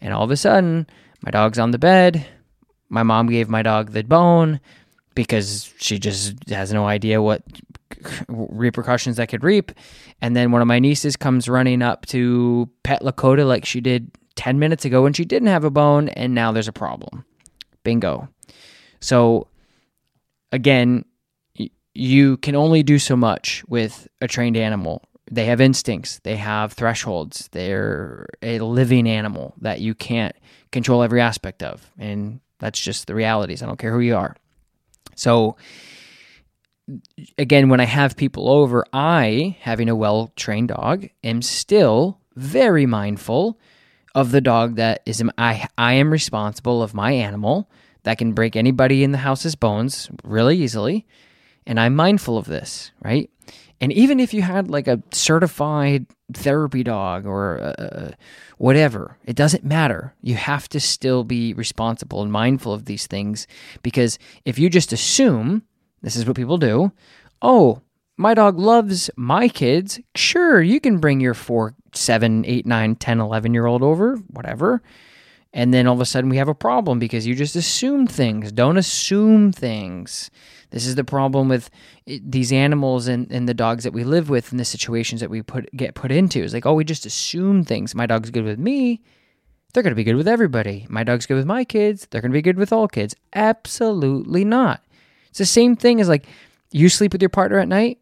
[0.00, 0.86] And all of a sudden
[1.22, 2.26] my dog's on the bed.
[2.88, 4.60] My mom gave my dog the bone
[5.14, 7.42] because she just has no idea what
[8.28, 9.72] repercussions that could reap.
[10.20, 14.10] And then one of my nieces comes running up to pet Lakota like she did
[14.36, 17.24] 10 minutes ago when she didn't have a bone, and now there's a problem.
[17.84, 18.28] Bingo.
[19.00, 19.46] So,
[20.50, 21.04] again,
[21.94, 25.04] you can only do so much with a trained animal.
[25.30, 30.34] they have instincts, they have thresholds, they're a living animal that you can't
[30.70, 31.90] control every aspect of.
[31.98, 33.62] And that's just the realities.
[33.62, 34.36] I don't care who you are.
[35.16, 35.56] So,
[37.38, 42.86] again, when I have people over, I, having a well trained dog, am still very
[42.86, 43.58] mindful
[44.14, 47.70] of the dog that is I I am responsible of my animal
[48.04, 51.06] that can break anybody in the house's bones really easily
[51.66, 53.30] and I'm mindful of this, right?
[53.80, 58.12] And even if you had like a certified therapy dog or uh,
[58.56, 60.14] whatever, it doesn't matter.
[60.22, 63.46] You have to still be responsible and mindful of these things
[63.82, 65.62] because if you just assume,
[66.04, 66.92] this is what people do,
[67.42, 67.80] oh,
[68.16, 69.98] my dog loves my kids.
[70.14, 74.82] Sure, you can bring your four, seven, eight, nine, 10, 11 year old over, whatever.
[75.52, 78.52] And then all of a sudden we have a problem because you just assume things.
[78.52, 80.30] Don't assume things.
[80.70, 81.70] This is the problem with
[82.06, 85.30] eh, these animals and, and the dogs that we live with and the situations that
[85.30, 86.42] we put get put into.
[86.42, 87.94] It's like, oh, we just assume things.
[87.94, 89.00] My dog's good with me.
[89.72, 90.86] They're going to be good with everybody.
[90.88, 92.06] My dog's good with my kids.
[92.10, 93.14] They're going to be good with all kids.
[93.34, 94.83] Absolutely not.
[95.34, 96.26] It's the same thing as like
[96.70, 97.98] you sleep with your partner at night.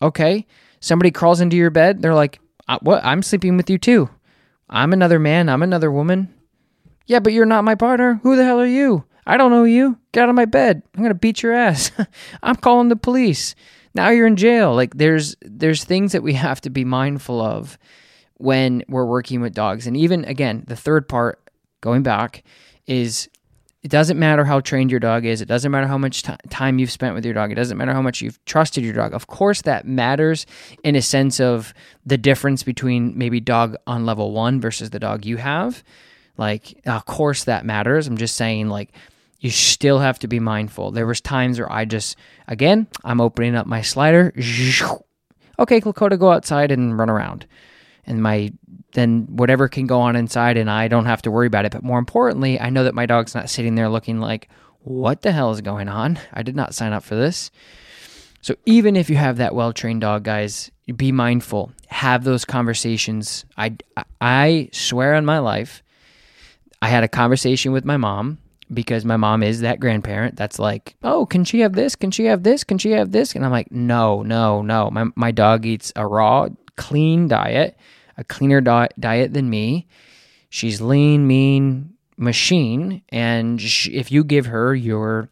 [0.00, 0.46] Okay.
[0.78, 2.00] Somebody crawls into your bed.
[2.00, 2.38] They're like,
[2.68, 3.04] uh, what?
[3.04, 4.08] I'm sleeping with you too.
[4.70, 5.48] I'm another man.
[5.48, 6.32] I'm another woman.
[7.06, 8.20] Yeah, but you're not my partner.
[8.22, 9.04] Who the hell are you?
[9.26, 9.98] I don't know you.
[10.12, 10.84] Get out of my bed.
[10.94, 11.90] I'm going to beat your ass.
[12.44, 13.56] I'm calling the police.
[13.92, 14.76] Now you're in jail.
[14.76, 17.78] Like there's there's things that we have to be mindful of
[18.34, 19.88] when we're working with dogs.
[19.88, 22.44] And even again, the third part going back
[22.86, 23.28] is
[23.84, 25.42] it doesn't matter how trained your dog is.
[25.42, 27.52] It doesn't matter how much t- time you've spent with your dog.
[27.52, 29.12] It doesn't matter how much you've trusted your dog.
[29.12, 30.46] Of course, that matters
[30.82, 31.74] in a sense of
[32.06, 35.84] the difference between maybe dog on level one versus the dog you have.
[36.38, 38.06] Like, of course, that matters.
[38.06, 38.90] I'm just saying, like,
[39.40, 40.90] you still have to be mindful.
[40.90, 42.16] There was times where I just,
[42.48, 44.32] again, I'm opening up my slider.
[45.58, 47.46] Okay, Lakota, go outside and run around.
[48.06, 48.52] And my,
[48.92, 51.72] then whatever can go on inside and I don't have to worry about it.
[51.72, 54.48] But more importantly, I know that my dog's not sitting there looking like,
[54.80, 56.18] what the hell is going on?
[56.32, 57.50] I did not sign up for this.
[58.42, 61.72] So even if you have that well-trained dog, guys, be mindful.
[61.86, 63.46] Have those conversations.
[63.56, 63.76] I
[64.20, 65.82] I swear on my life,
[66.82, 68.36] I had a conversation with my mom
[68.72, 71.96] because my mom is that grandparent that's like, oh, can she have this?
[71.96, 72.64] Can she have this?
[72.64, 73.34] Can she have this?
[73.34, 74.90] And I'm like, no, no, no.
[74.90, 77.76] My, my dog eats a raw, clean diet,
[78.16, 79.86] a cleaner di- diet than me.
[80.50, 83.02] She's lean, mean machine.
[83.08, 85.28] And she, if you give her your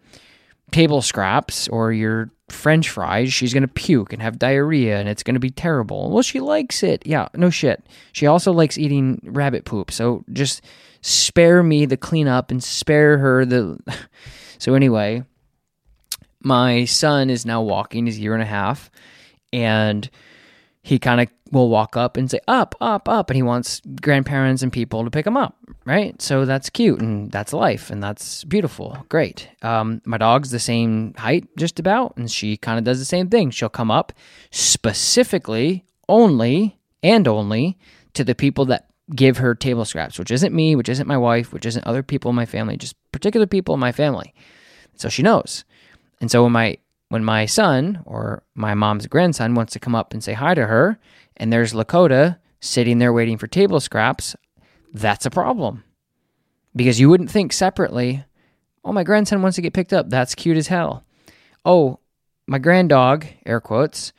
[0.73, 5.23] table scraps or your french fries, she's going to puke and have diarrhea and it's
[5.23, 6.11] going to be terrible.
[6.11, 7.07] Well, she likes it.
[7.07, 7.85] Yeah, no shit.
[8.13, 9.91] She also likes eating rabbit poop.
[9.91, 10.63] So just
[11.03, 13.79] spare me the cleanup and spare her the.
[14.59, 15.25] So, anyway,
[16.41, 18.93] my son is now walking, he's a year and a half,
[19.53, 20.09] and
[20.83, 23.31] he kind of will walk up and say, Up, up, up.
[23.31, 26.21] And he wants grandparents and people to pick him up, right?
[26.21, 29.05] So that's cute and that's life and that's beautiful.
[29.09, 29.49] Great.
[29.63, 33.29] Um, my dog's the same height, just about, and she kind of does the same
[33.29, 33.51] thing.
[33.51, 34.13] She'll come up
[34.51, 37.79] specifically only and only
[38.15, 41.53] to the people that give her table scraps, which isn't me, which isn't my wife,
[41.53, 44.35] which isn't other people in my family, just particular people in my family.
[44.97, 45.65] So she knows.
[46.21, 46.79] And so when my
[47.13, 50.67] when my son or my mom's grandson wants to come up and say hi to
[50.67, 50.99] her,
[51.37, 54.35] and there's Lakota sitting there waiting for table scraps,
[54.95, 55.85] that's a problem.
[56.75, 58.25] Because you wouldn't think separately,
[58.83, 60.09] oh, my grandson wants to get picked up.
[60.09, 61.05] That's cute as hell.
[61.67, 61.99] Oh,
[62.47, 64.15] my granddog, air quotes,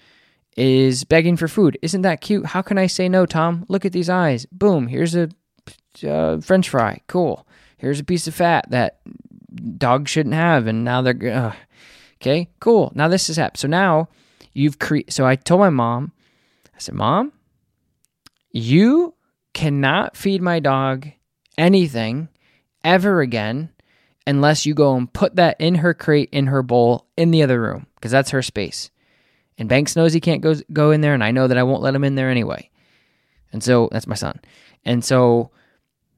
[0.56, 1.80] is begging for food.
[1.82, 2.46] Isn't that cute?
[2.46, 3.66] How can I say no, Tom?
[3.70, 4.46] Look at these eyes.
[4.52, 5.30] Boom, here's a
[6.08, 7.02] uh, french fry.
[7.08, 7.48] Cool.
[7.78, 9.00] Here's a piece of fat that
[9.80, 11.34] dogs shouldn't have, and now they're.
[11.34, 11.56] Uh,
[12.16, 12.92] okay, cool.
[12.96, 13.60] Now this is happening.
[13.60, 14.10] So now
[14.54, 15.14] you've created.
[15.14, 16.12] So I told my mom,
[16.76, 17.32] I said, Mom,
[18.52, 19.16] you
[19.54, 21.08] cannot feed my dog
[21.58, 22.30] anything
[22.84, 23.70] ever again
[24.26, 27.62] unless you go and put that in her crate in her bowl in the other
[27.62, 28.90] room because that's her space.
[29.58, 31.84] And Banks knows he can't go go in there, and I know that I won't
[31.84, 32.70] let him in there anyway.
[33.52, 34.40] And so that's my son.
[34.84, 35.52] And so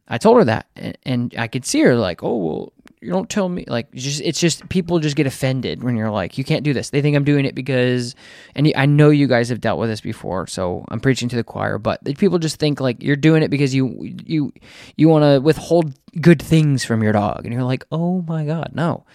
[0.07, 2.73] I told her that, and, and I could see her like, oh well,
[3.05, 3.65] you don't tell me.
[3.67, 6.89] Like, just it's just people just get offended when you're like, you can't do this.
[6.89, 8.15] They think I'm doing it because,
[8.55, 11.43] and I know you guys have dealt with this before, so I'm preaching to the
[11.43, 11.77] choir.
[11.77, 14.51] But people just think like you're doing it because you you
[14.97, 18.71] you want to withhold good things from your dog, and you're like, oh my god,
[18.73, 19.05] no.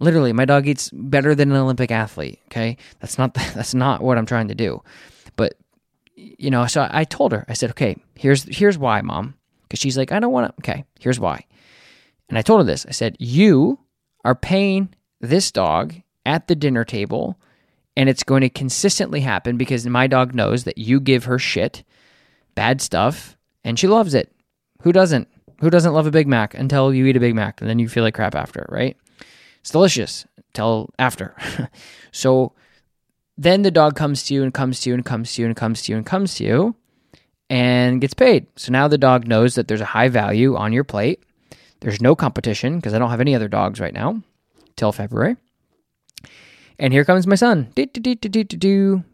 [0.00, 2.40] Literally, my dog eats better than an Olympic athlete.
[2.46, 4.82] Okay, that's not that's not what I'm trying to do.
[5.36, 5.54] But
[6.16, 7.44] you know, so I told her.
[7.48, 9.34] I said, okay, here's here's why, mom.
[9.62, 10.60] Because she's like, I don't want to.
[10.60, 11.44] Okay, here's why.
[12.30, 12.86] And I told her this.
[12.88, 13.80] I said, you
[14.24, 17.38] are paying this dog at the dinner table
[17.96, 21.82] And it's going to consistently happen because my dog knows that you give her shit,
[22.54, 24.32] bad stuff, and she loves it.
[24.82, 25.28] Who doesn't?
[25.60, 27.88] Who doesn't love a Big Mac until you eat a Big Mac and then you
[27.88, 28.96] feel like crap after, right?
[29.60, 31.36] It's delicious till after.
[32.12, 32.52] so
[33.36, 35.56] then the dog comes to you and comes to you and comes to you and
[35.56, 36.76] comes to you and comes to you
[37.50, 38.46] and gets paid.
[38.56, 41.22] So now the dog knows that there's a high value on your plate.
[41.80, 44.22] There's no competition because I don't have any other dogs right now
[44.76, 45.36] till February.
[46.78, 47.72] And here comes my son,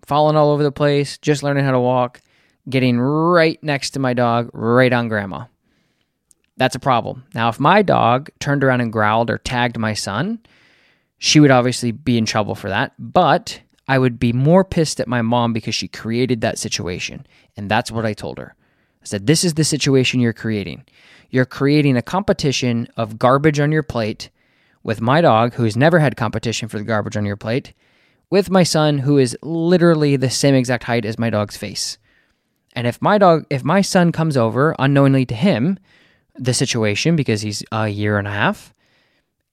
[0.06, 2.20] falling all over the place, just learning how to walk,
[2.68, 5.46] getting right next to my dog, right on grandma.
[6.56, 7.24] That's a problem.
[7.34, 10.38] Now, if my dog turned around and growled or tagged my son,
[11.18, 12.92] she would obviously be in trouble for that.
[12.98, 17.26] But I would be more pissed at my mom because she created that situation.
[17.56, 18.54] And that's what I told her.
[19.02, 20.84] I said, This is the situation you're creating.
[21.30, 24.30] You're creating a competition of garbage on your plate
[24.82, 27.72] with my dog, who's never had competition for the garbage on your plate,
[28.30, 31.98] with my son, who is literally the same exact height as my dog's face.
[32.74, 35.78] And if my dog, if my son comes over unknowingly to him,
[36.36, 38.74] the situation because he's a year and a half,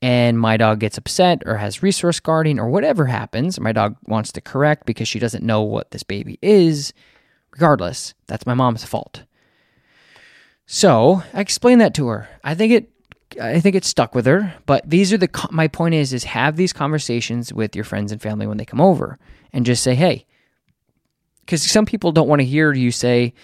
[0.04, 4.34] and my dog gets upset or has resource guarding or whatever happens, my dog wants
[4.34, 6.94] to correct because she doesn't know what this baby is.
[7.52, 9.24] Regardless, that's my mom's fault.
[10.74, 12.28] So I explained that to her.
[12.44, 12.90] I think it
[13.40, 14.56] I think it stuck with her.
[14.66, 18.20] But these are the my point is is have these conversations with your friends and
[18.20, 19.20] family when they come over,
[19.54, 20.26] and just say, hey,
[21.42, 23.36] because some people don't want to hear you say,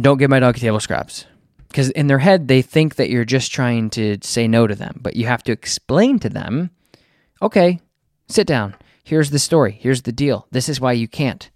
[0.00, 1.26] don't give my dog table scraps.
[1.66, 5.00] Because in their head, they think that you're just trying to say no to them,
[5.02, 6.70] but you have to explain to them,
[7.42, 7.80] okay,
[8.28, 8.76] sit down.
[9.02, 9.72] Here's the story.
[9.80, 10.46] Here's the deal.
[10.52, 11.50] This is why you can't.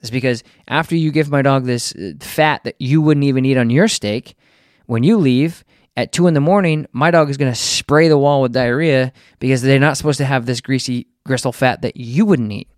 [0.00, 3.56] It's because after you give my dog this uh, fat that you wouldn't even eat
[3.56, 4.36] on your steak,
[4.86, 5.64] when you leave,
[5.96, 9.12] at two in the morning, my dog is going to spray the wall with diarrhea
[9.40, 12.68] because they're not supposed to have this greasy gristle fat that you wouldn't eat.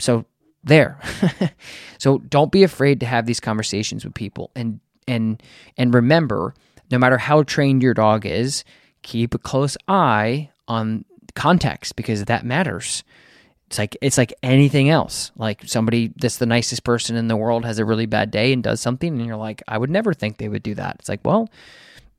[0.00, 0.24] So
[0.64, 0.98] there.
[1.98, 5.42] so don't be afraid to have these conversations with people and and
[5.76, 6.54] and remember,
[6.90, 8.64] no matter how trained your dog is,
[9.02, 13.04] keep a close eye on context because that matters.
[13.68, 15.30] It's like it's like anything else.
[15.36, 18.62] Like somebody that's the nicest person in the world has a really bad day and
[18.62, 20.96] does something and you're like, I would never think they would do that.
[20.98, 21.50] It's like, well,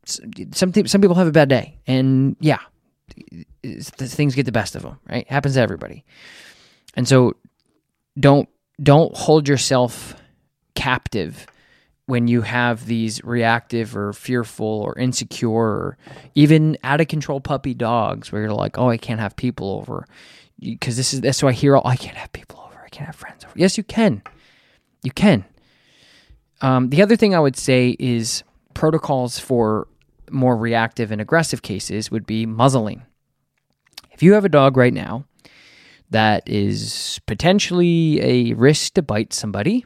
[0.05, 2.59] some some people have a bad day, and yeah,
[3.63, 4.99] things get the best of them.
[5.09, 6.05] Right, happens to everybody,
[6.95, 7.35] and so
[8.19, 8.47] don't
[8.81, 10.15] don't hold yourself
[10.75, 11.47] captive
[12.05, 15.97] when you have these reactive or fearful or insecure or
[16.33, 20.07] even out of control puppy dogs where you're like, oh, I can't have people over
[20.59, 23.07] because this is that's why I hear all I can't have people over, I can't
[23.07, 23.53] have friends over.
[23.55, 24.21] Yes, you can,
[25.03, 25.45] you can.
[26.61, 28.43] Um, the other thing I would say is
[28.73, 29.87] protocols for
[30.29, 33.03] more reactive and aggressive cases would be muzzling.
[34.11, 35.25] If you have a dog right now
[36.09, 39.85] that is potentially a risk to bite somebody,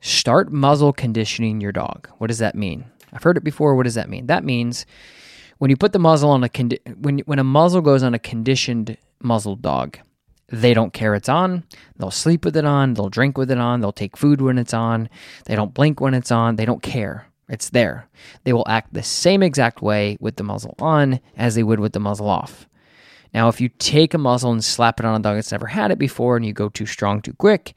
[0.00, 2.08] start muzzle conditioning your dog.
[2.18, 2.86] What does that mean?
[3.12, 3.74] I've heard it before.
[3.74, 4.26] What does that mean?
[4.26, 4.86] That means
[5.58, 8.18] when you put the muzzle on a condi- when when a muzzle goes on a
[8.18, 9.98] conditioned muzzled dog,
[10.48, 11.64] they don't care it's on.
[11.96, 12.94] They'll sleep with it on.
[12.94, 13.80] They'll drink with it on.
[13.80, 15.08] They'll take food when it's on.
[15.46, 16.56] They don't blink when it's on.
[16.56, 17.26] They don't care.
[17.48, 18.08] It's there.
[18.44, 21.92] They will act the same exact way with the muzzle on as they would with
[21.92, 22.68] the muzzle off.
[23.32, 25.90] Now, if you take a muzzle and slap it on a dog that's never had
[25.90, 27.74] it before and you go too strong too quick,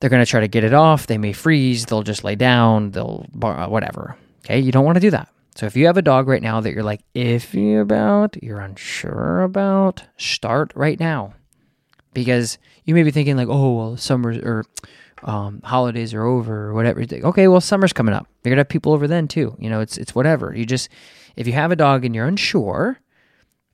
[0.00, 1.06] they're going to try to get it off.
[1.06, 1.84] They may freeze.
[1.84, 2.92] They'll just lay down.
[2.92, 4.16] They'll, whatever.
[4.44, 4.58] Okay.
[4.60, 5.28] You don't want to do that.
[5.58, 9.42] So if you have a dog right now that you're like iffy about, you're unsure
[9.42, 11.34] about, start right now.
[12.14, 14.64] Because you may be thinking, like, oh, well, summer or
[15.24, 17.04] um, holidays are over or whatever.
[17.12, 18.28] Okay, well, summer's coming up.
[18.44, 19.56] You're gonna have people over then too.
[19.58, 20.54] You know, it's it's whatever.
[20.54, 20.90] You just
[21.34, 23.00] if you have a dog and you're unsure,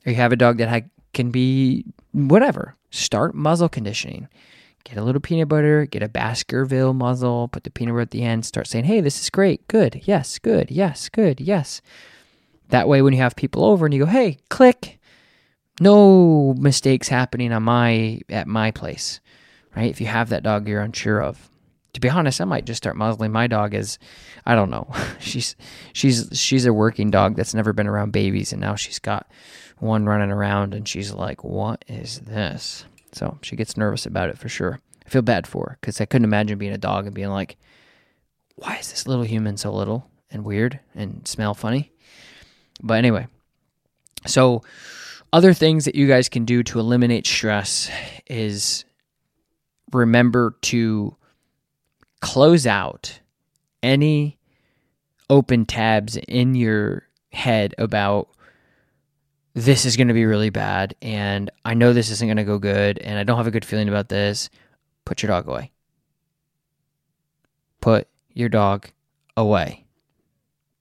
[0.07, 4.29] or you have a dog that ha- can be whatever, start muzzle conditioning.
[4.85, 8.23] Get a little peanut butter, get a Baskerville muzzle, put the peanut butter at the
[8.23, 11.81] end, start saying, hey, this is great, good, yes, good, yes, good, yes.
[12.69, 14.99] That way, when you have people over and you go, hey, click,
[15.81, 19.21] no mistakes happening on my at my place
[19.77, 19.91] right?
[19.91, 21.49] If you have that dog you're unsure of.
[21.95, 23.99] To be honest, I might just start muzzling my dog as
[24.45, 24.89] I don't know.
[25.21, 25.55] she's
[25.93, 29.29] she's she's a working dog that's never been around babies and now she's got
[29.79, 32.85] one running around and she's like, "What is this?"
[33.15, 34.81] So, she gets nervous about it for sure.
[35.07, 37.57] I feel bad for her cuz I couldn't imagine being a dog and being like,
[38.57, 41.93] "Why is this little human so little and weird and smell funny?"
[42.83, 43.29] But anyway,
[44.27, 44.63] so
[45.33, 47.91] other things that you guys can do to eliminate stress
[48.27, 48.85] is
[49.93, 51.17] remember to
[52.21, 53.21] close out
[53.83, 54.39] any
[55.29, 58.29] open tabs in your head about
[59.55, 62.59] this is going to be really bad and I know this isn't going to go
[62.59, 64.51] good and I don't have a good feeling about this,
[65.05, 65.71] put your dog away.
[67.81, 68.89] Put your dog
[69.37, 69.85] away.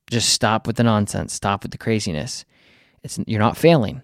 [0.10, 1.34] Just stop with the nonsense.
[1.34, 2.46] Stop with the craziness.
[3.04, 4.02] It's you're not failing.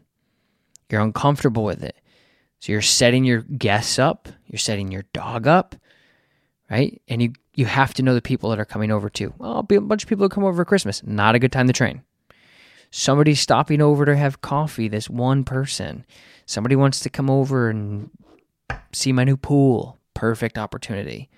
[0.89, 1.95] You're uncomfortable with it.
[2.59, 5.75] So you're setting your guests up, you're setting your dog up,
[6.69, 7.01] right?
[7.07, 9.33] And you you have to know the people that are coming over too.
[9.37, 11.01] Well, be a bunch of people who come over for Christmas.
[11.03, 12.03] Not a good time to train.
[12.91, 16.05] Somebody stopping over to have coffee, this one person.
[16.45, 18.09] Somebody wants to come over and
[18.91, 19.97] see my new pool.
[20.13, 21.29] Perfect opportunity.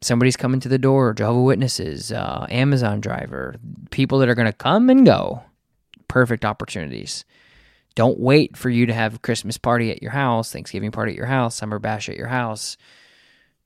[0.00, 3.56] Somebody's coming to the door, Jehovah Witnesses, uh, Amazon driver,
[3.90, 5.42] people that are going to come and go.
[6.08, 7.24] Perfect opportunities.
[7.94, 11.16] Don't wait for you to have a Christmas party at your house, Thanksgiving party at
[11.16, 12.76] your house, summer bash at your house,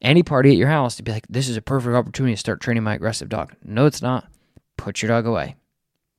[0.01, 2.61] any party at your house to be like, this is a perfect opportunity to start
[2.61, 3.55] training my aggressive dog.
[3.65, 4.29] No, it's not.
[4.77, 5.57] Put your dog away.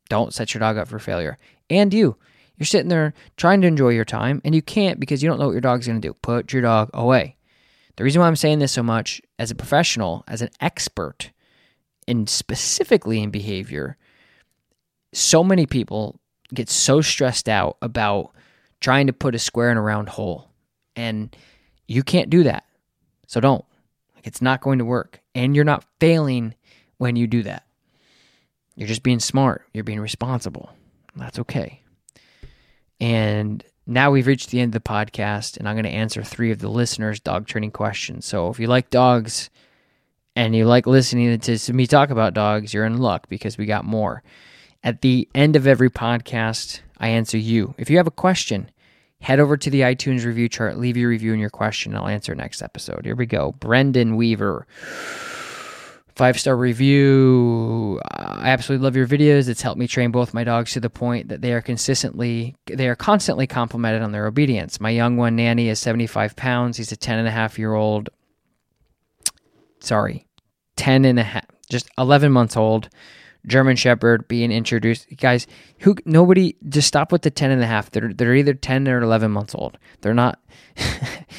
[0.10, 1.38] Don't set your dog up for failure.
[1.70, 2.18] And you,
[2.58, 5.46] you're sitting there trying to enjoy your time and you can't because you don't know
[5.46, 6.14] what your dog's going to do.
[6.22, 7.38] Put your dog away.
[7.96, 11.32] The reason why I'm saying this so much as a professional, as an expert,
[12.08, 13.98] and specifically in behavior,
[15.14, 16.20] so many people
[16.54, 18.32] get so stressed out about
[18.80, 20.50] trying to put a square in a round hole.
[20.96, 21.36] And
[21.88, 22.66] you can't do that.
[23.28, 23.66] So don't.
[24.16, 25.22] Like it's not going to work.
[25.36, 26.56] And you're not failing
[26.98, 27.66] when you do that.
[28.80, 29.66] You're just being smart.
[29.74, 30.70] You're being responsible.
[31.14, 31.84] That's okay.
[33.02, 36.50] And now we've reached the end of the podcast, and I'm going to answer three
[36.50, 38.26] of the listeners' dog training questions.
[38.26, 39.50] So if you like dogs
[40.34, 43.84] and you like listening to me talk about dogs, you're in luck because we got
[43.84, 44.24] more.
[44.82, 47.76] At the end of every podcast, I answer you.
[47.78, 48.72] If you have a question,
[49.20, 52.08] head over to the iTunes review chart, leave your review and your question, and I'll
[52.08, 53.04] answer next episode.
[53.04, 53.52] Here we go.
[53.60, 54.66] Brendan Weaver
[56.20, 57.98] five star review.
[58.12, 59.48] I absolutely love your videos.
[59.48, 62.90] It's helped me train both my dogs to the point that they are consistently they
[62.90, 64.82] are constantly complimented on their obedience.
[64.82, 66.76] My young one, Nanny, is 75 pounds.
[66.76, 68.10] He's a 10 and a half year old.
[69.80, 70.28] Sorry,
[70.76, 72.90] 10 and a half, just 11 months old.
[73.48, 75.08] German Shepherd being introduced.
[75.16, 75.48] Guys,
[75.80, 77.92] who nobody just stop with the 10 and a half.
[77.92, 79.78] They're they're either 10 or 11 months old.
[80.02, 80.42] They're not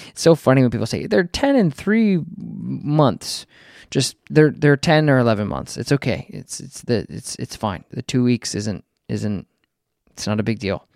[0.08, 3.44] It's so funny when people say they're 10 and 3 months
[3.90, 5.76] just they're they're 10 or 11 months.
[5.76, 6.26] It's okay.
[6.28, 7.84] It's it's the it's it's fine.
[7.90, 9.46] The 2 weeks isn't isn't
[10.12, 10.86] it's not a big deal.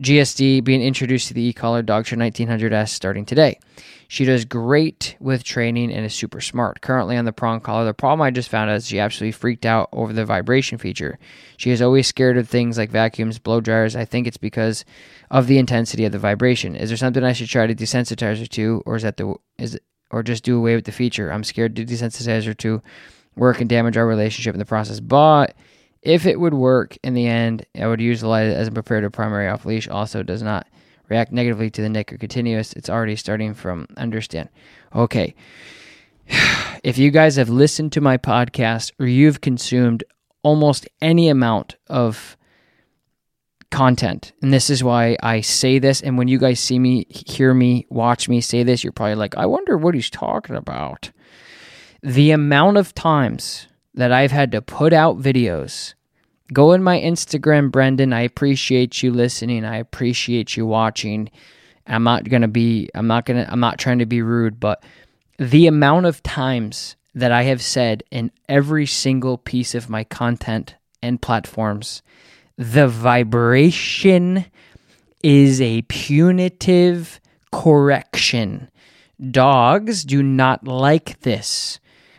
[0.00, 3.58] GSD being introduced to the e-collar Dogtra 1900S starting today.
[4.06, 6.80] She does great with training and is super smart.
[6.80, 9.88] Currently on the prong collar, the problem I just found is she absolutely freaked out
[9.92, 11.18] over the vibration feature.
[11.56, 13.96] She is always scared of things like vacuums, blow dryers.
[13.96, 14.84] I think it's because
[15.30, 16.76] of the intensity of the vibration.
[16.76, 19.78] Is there something I should try to desensitize her to, or is that the is
[20.10, 21.30] or just do away with the feature.
[21.30, 22.82] I'm scared to desensitize her to
[23.36, 25.00] work and damage our relationship in the process.
[25.00, 25.54] But
[26.02, 29.12] if it would work in the end, I would use the light as a preparative
[29.12, 29.88] primary off leash.
[29.88, 30.66] Also, does not
[31.08, 32.72] react negatively to the nick or continuous.
[32.72, 34.48] It's already starting from understand.
[34.94, 35.34] Okay.
[36.84, 40.04] If you guys have listened to my podcast or you've consumed
[40.44, 42.36] almost any amount of
[43.70, 44.32] content.
[44.42, 46.00] And this is why I say this.
[46.00, 49.36] And when you guys see me, hear me, watch me say this, you're probably like,
[49.36, 51.10] I wonder what he's talking about.
[52.02, 55.94] The amount of times that I've had to put out videos.
[56.52, 58.12] Go in my Instagram, Brendan.
[58.12, 59.64] I appreciate you listening.
[59.64, 61.30] I appreciate you watching.
[61.86, 64.60] I'm not going to be, I'm not going to, I'm not trying to be rude,
[64.60, 64.82] but
[65.38, 70.76] the amount of times that I have said in every single piece of my content
[71.02, 72.02] and platforms
[72.58, 74.44] the vibration
[75.22, 77.20] is a punitive
[77.52, 78.68] correction.
[79.30, 81.78] Dogs do not like this.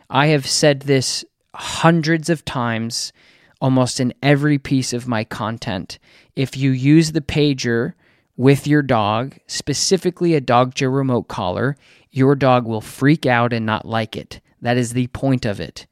[0.09, 3.11] I have said this hundreds of times,
[3.59, 5.99] almost in every piece of my content.
[6.37, 7.93] If you use the pager
[8.37, 11.75] with your dog, specifically a dog Dogtra remote collar,
[12.11, 14.39] your dog will freak out and not like it.
[14.61, 15.85] That is the point of it.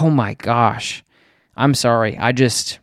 [0.00, 1.04] Oh my gosh.
[1.56, 2.18] I'm sorry.
[2.18, 2.80] I just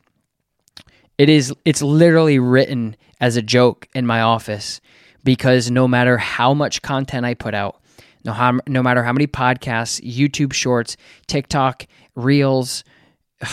[1.20, 4.80] it is it's literally written as a joke in my office
[5.24, 7.80] because no matter how much content I put out,
[8.24, 10.95] no how, no matter how many podcasts, YouTube shorts,
[11.28, 12.84] TikTok, Reels,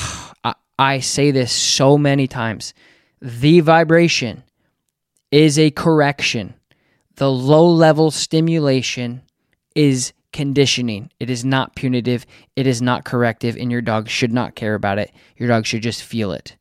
[0.44, 2.72] I, I say this so many times.
[3.20, 4.44] The vibration
[5.32, 6.54] is a correction.
[7.16, 9.22] The low level stimulation
[9.74, 11.10] is conditioning.
[11.18, 12.26] It is not punitive.
[12.54, 15.10] It is not corrective, and your dog should not care about it.
[15.36, 16.56] Your dog should just feel it.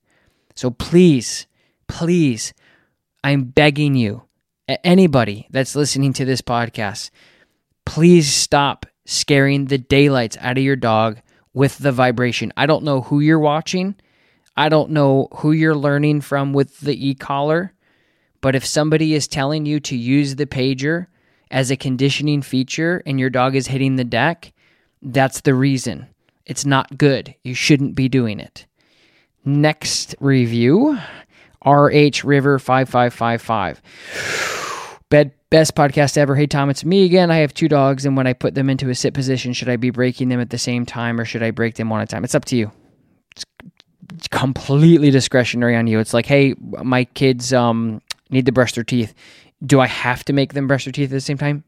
[0.56, 1.48] So please,
[1.88, 2.54] please,
[3.24, 4.24] I'm begging you,
[4.84, 7.10] anybody that's listening to this podcast,
[7.86, 11.20] please stop scaring the daylights out of your dog
[11.54, 12.54] with the vibration.
[12.56, 13.96] I don't know who you're watching.
[14.58, 17.74] I don't know who you're learning from with the e collar,
[18.40, 21.08] but if somebody is telling you to use the pager
[21.52, 24.54] as a conditioning feature and your dog is hitting the deck,
[25.02, 26.08] that's the reason.
[26.46, 27.36] It's not good.
[27.44, 28.66] You shouldn't be doing it.
[29.46, 30.98] Next review
[31.64, 33.82] RH River 5555.
[35.10, 36.36] Bed, best podcast ever.
[36.36, 37.30] Hey, Tom, it's me again.
[37.30, 39.76] I have two dogs, and when I put them into a sit position, should I
[39.76, 42.12] be breaking them at the same time or should I break them one at a
[42.12, 42.24] time?
[42.24, 42.72] It's up to you.
[43.36, 43.46] It's,
[44.30, 46.00] completely discretionary on you.
[46.00, 49.14] It's like, hey, my kids um, need to brush their teeth.
[49.66, 51.64] Do I have to make them brush their teeth at the same time?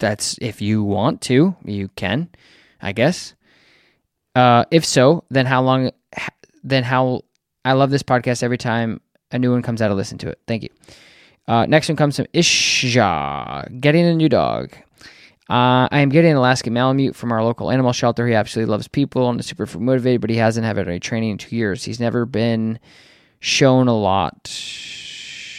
[0.00, 2.28] That's if you want to, you can,
[2.80, 3.34] I guess.
[4.34, 5.90] Uh, if so, then how long?
[6.62, 7.22] Then how?
[7.64, 9.00] I love this podcast every time
[9.30, 9.90] a new one comes out.
[9.90, 10.38] I listen to it.
[10.46, 10.70] Thank you.
[11.48, 13.68] Uh, next one comes from Isha.
[13.80, 14.72] Getting a new dog.
[15.50, 18.26] Uh, I am getting an Alaskan Malamute from our local animal shelter.
[18.26, 21.38] He absolutely loves people and is super motivated, but he hasn't had any training in
[21.38, 21.84] two years.
[21.84, 22.78] He's never been
[23.40, 24.50] shown a lot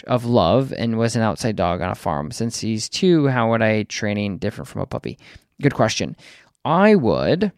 [0.07, 2.31] of love and was an outside dog on a farm.
[2.31, 5.19] Since he's two, how would I training different from a puppy?
[5.61, 6.15] Good question.
[6.65, 7.51] I would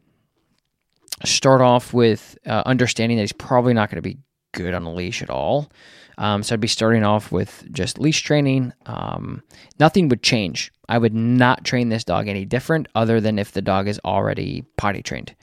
[1.24, 4.18] start off with uh, understanding that he's probably not going to be
[4.54, 5.72] good on a leash at all.
[6.18, 8.74] Um, so I'd be starting off with just leash training.
[8.86, 9.44] Um,
[9.80, 10.72] nothing would change.
[10.88, 14.64] I would not train this dog any different other than if the dog is already
[14.78, 15.36] potty trained.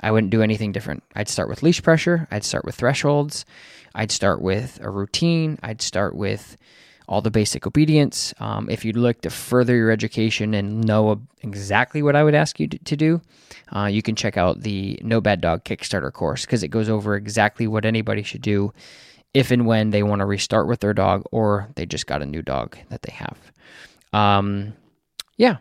[0.00, 1.02] I wouldn't do anything different.
[1.14, 2.28] I'd start with leash pressure.
[2.30, 3.44] I'd start with thresholds.
[3.94, 5.58] I'd start with a routine.
[5.62, 6.56] I'd start with
[7.06, 8.32] all the basic obedience.
[8.38, 12.58] Um, if you'd like to further your education and know exactly what I would ask
[12.58, 13.20] you to, to do,
[13.74, 17.14] uh, you can check out the No Bad Dog Kickstarter course because it goes over
[17.16, 18.72] exactly what anybody should do
[19.34, 22.26] if and when they want to restart with their dog or they just got a
[22.26, 23.36] new dog that they have.
[24.12, 24.74] Um,
[25.36, 25.56] yeah,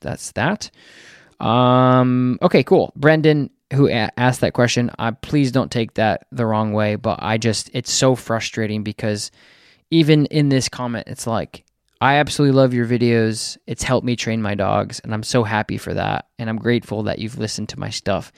[0.00, 0.70] that's that.
[1.40, 2.92] Um, okay, cool.
[2.96, 7.18] Brendan, who a- asked that question, uh, please don't take that the wrong way, but
[7.20, 9.30] I just, it's so frustrating because
[9.90, 11.64] even in this comment, it's like,
[12.00, 13.56] I absolutely love your videos.
[13.66, 16.26] It's helped me train my dogs, and I'm so happy for that.
[16.38, 18.32] And I'm grateful that you've listened to my stuff.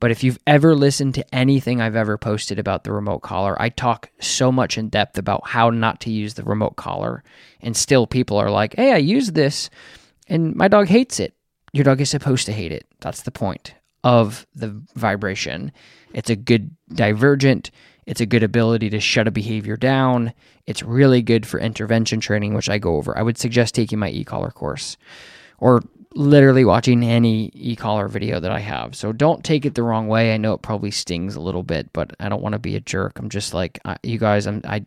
[0.00, 3.68] But if you've ever listened to anything I've ever posted about the remote collar, I
[3.68, 7.22] talk so much in depth about how not to use the remote collar.
[7.60, 9.70] And still, people are like, hey, I use this,
[10.26, 11.34] and my dog hates it.
[11.72, 12.86] Your dog is supposed to hate it.
[13.00, 15.72] That's the point of the vibration.
[16.12, 17.70] It's a good divergent.
[18.10, 20.32] It's a good ability to shut a behavior down.
[20.66, 23.16] It's really good for intervention training, which I go over.
[23.16, 24.96] I would suggest taking my e collar course
[25.58, 25.80] or
[26.16, 28.96] literally watching any e collar video that I have.
[28.96, 30.34] So don't take it the wrong way.
[30.34, 32.80] I know it probably stings a little bit, but I don't want to be a
[32.80, 33.16] jerk.
[33.16, 34.84] I'm just like, you guys, I'm, I,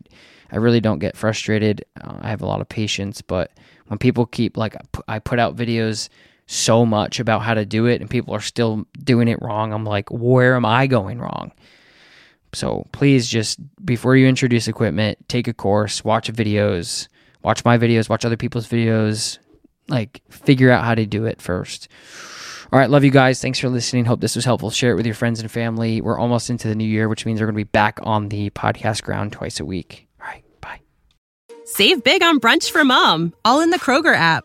[0.52, 1.82] I really don't get frustrated.
[1.98, 3.52] Uh, I have a lot of patience, but
[3.86, 4.76] when people keep like,
[5.08, 6.10] I put out videos
[6.44, 9.86] so much about how to do it and people are still doing it wrong, I'm
[9.86, 11.52] like, where am I going wrong?
[12.54, 17.08] So please just before you introduce equipment, take a course, watch videos,
[17.42, 19.38] watch my videos, watch other people's videos,
[19.88, 21.88] like figure out how to do it first.
[22.72, 23.40] All right, love you guys.
[23.40, 24.04] Thanks for listening.
[24.04, 24.70] Hope this was helpful.
[24.70, 26.00] Share it with your friends and family.
[26.00, 28.50] We're almost into the new year, which means we're going to be back on the
[28.50, 30.08] podcast ground twice a week.
[30.20, 30.80] All right, bye.
[31.66, 34.44] Save big on brunch for mom, all in the Kroger app.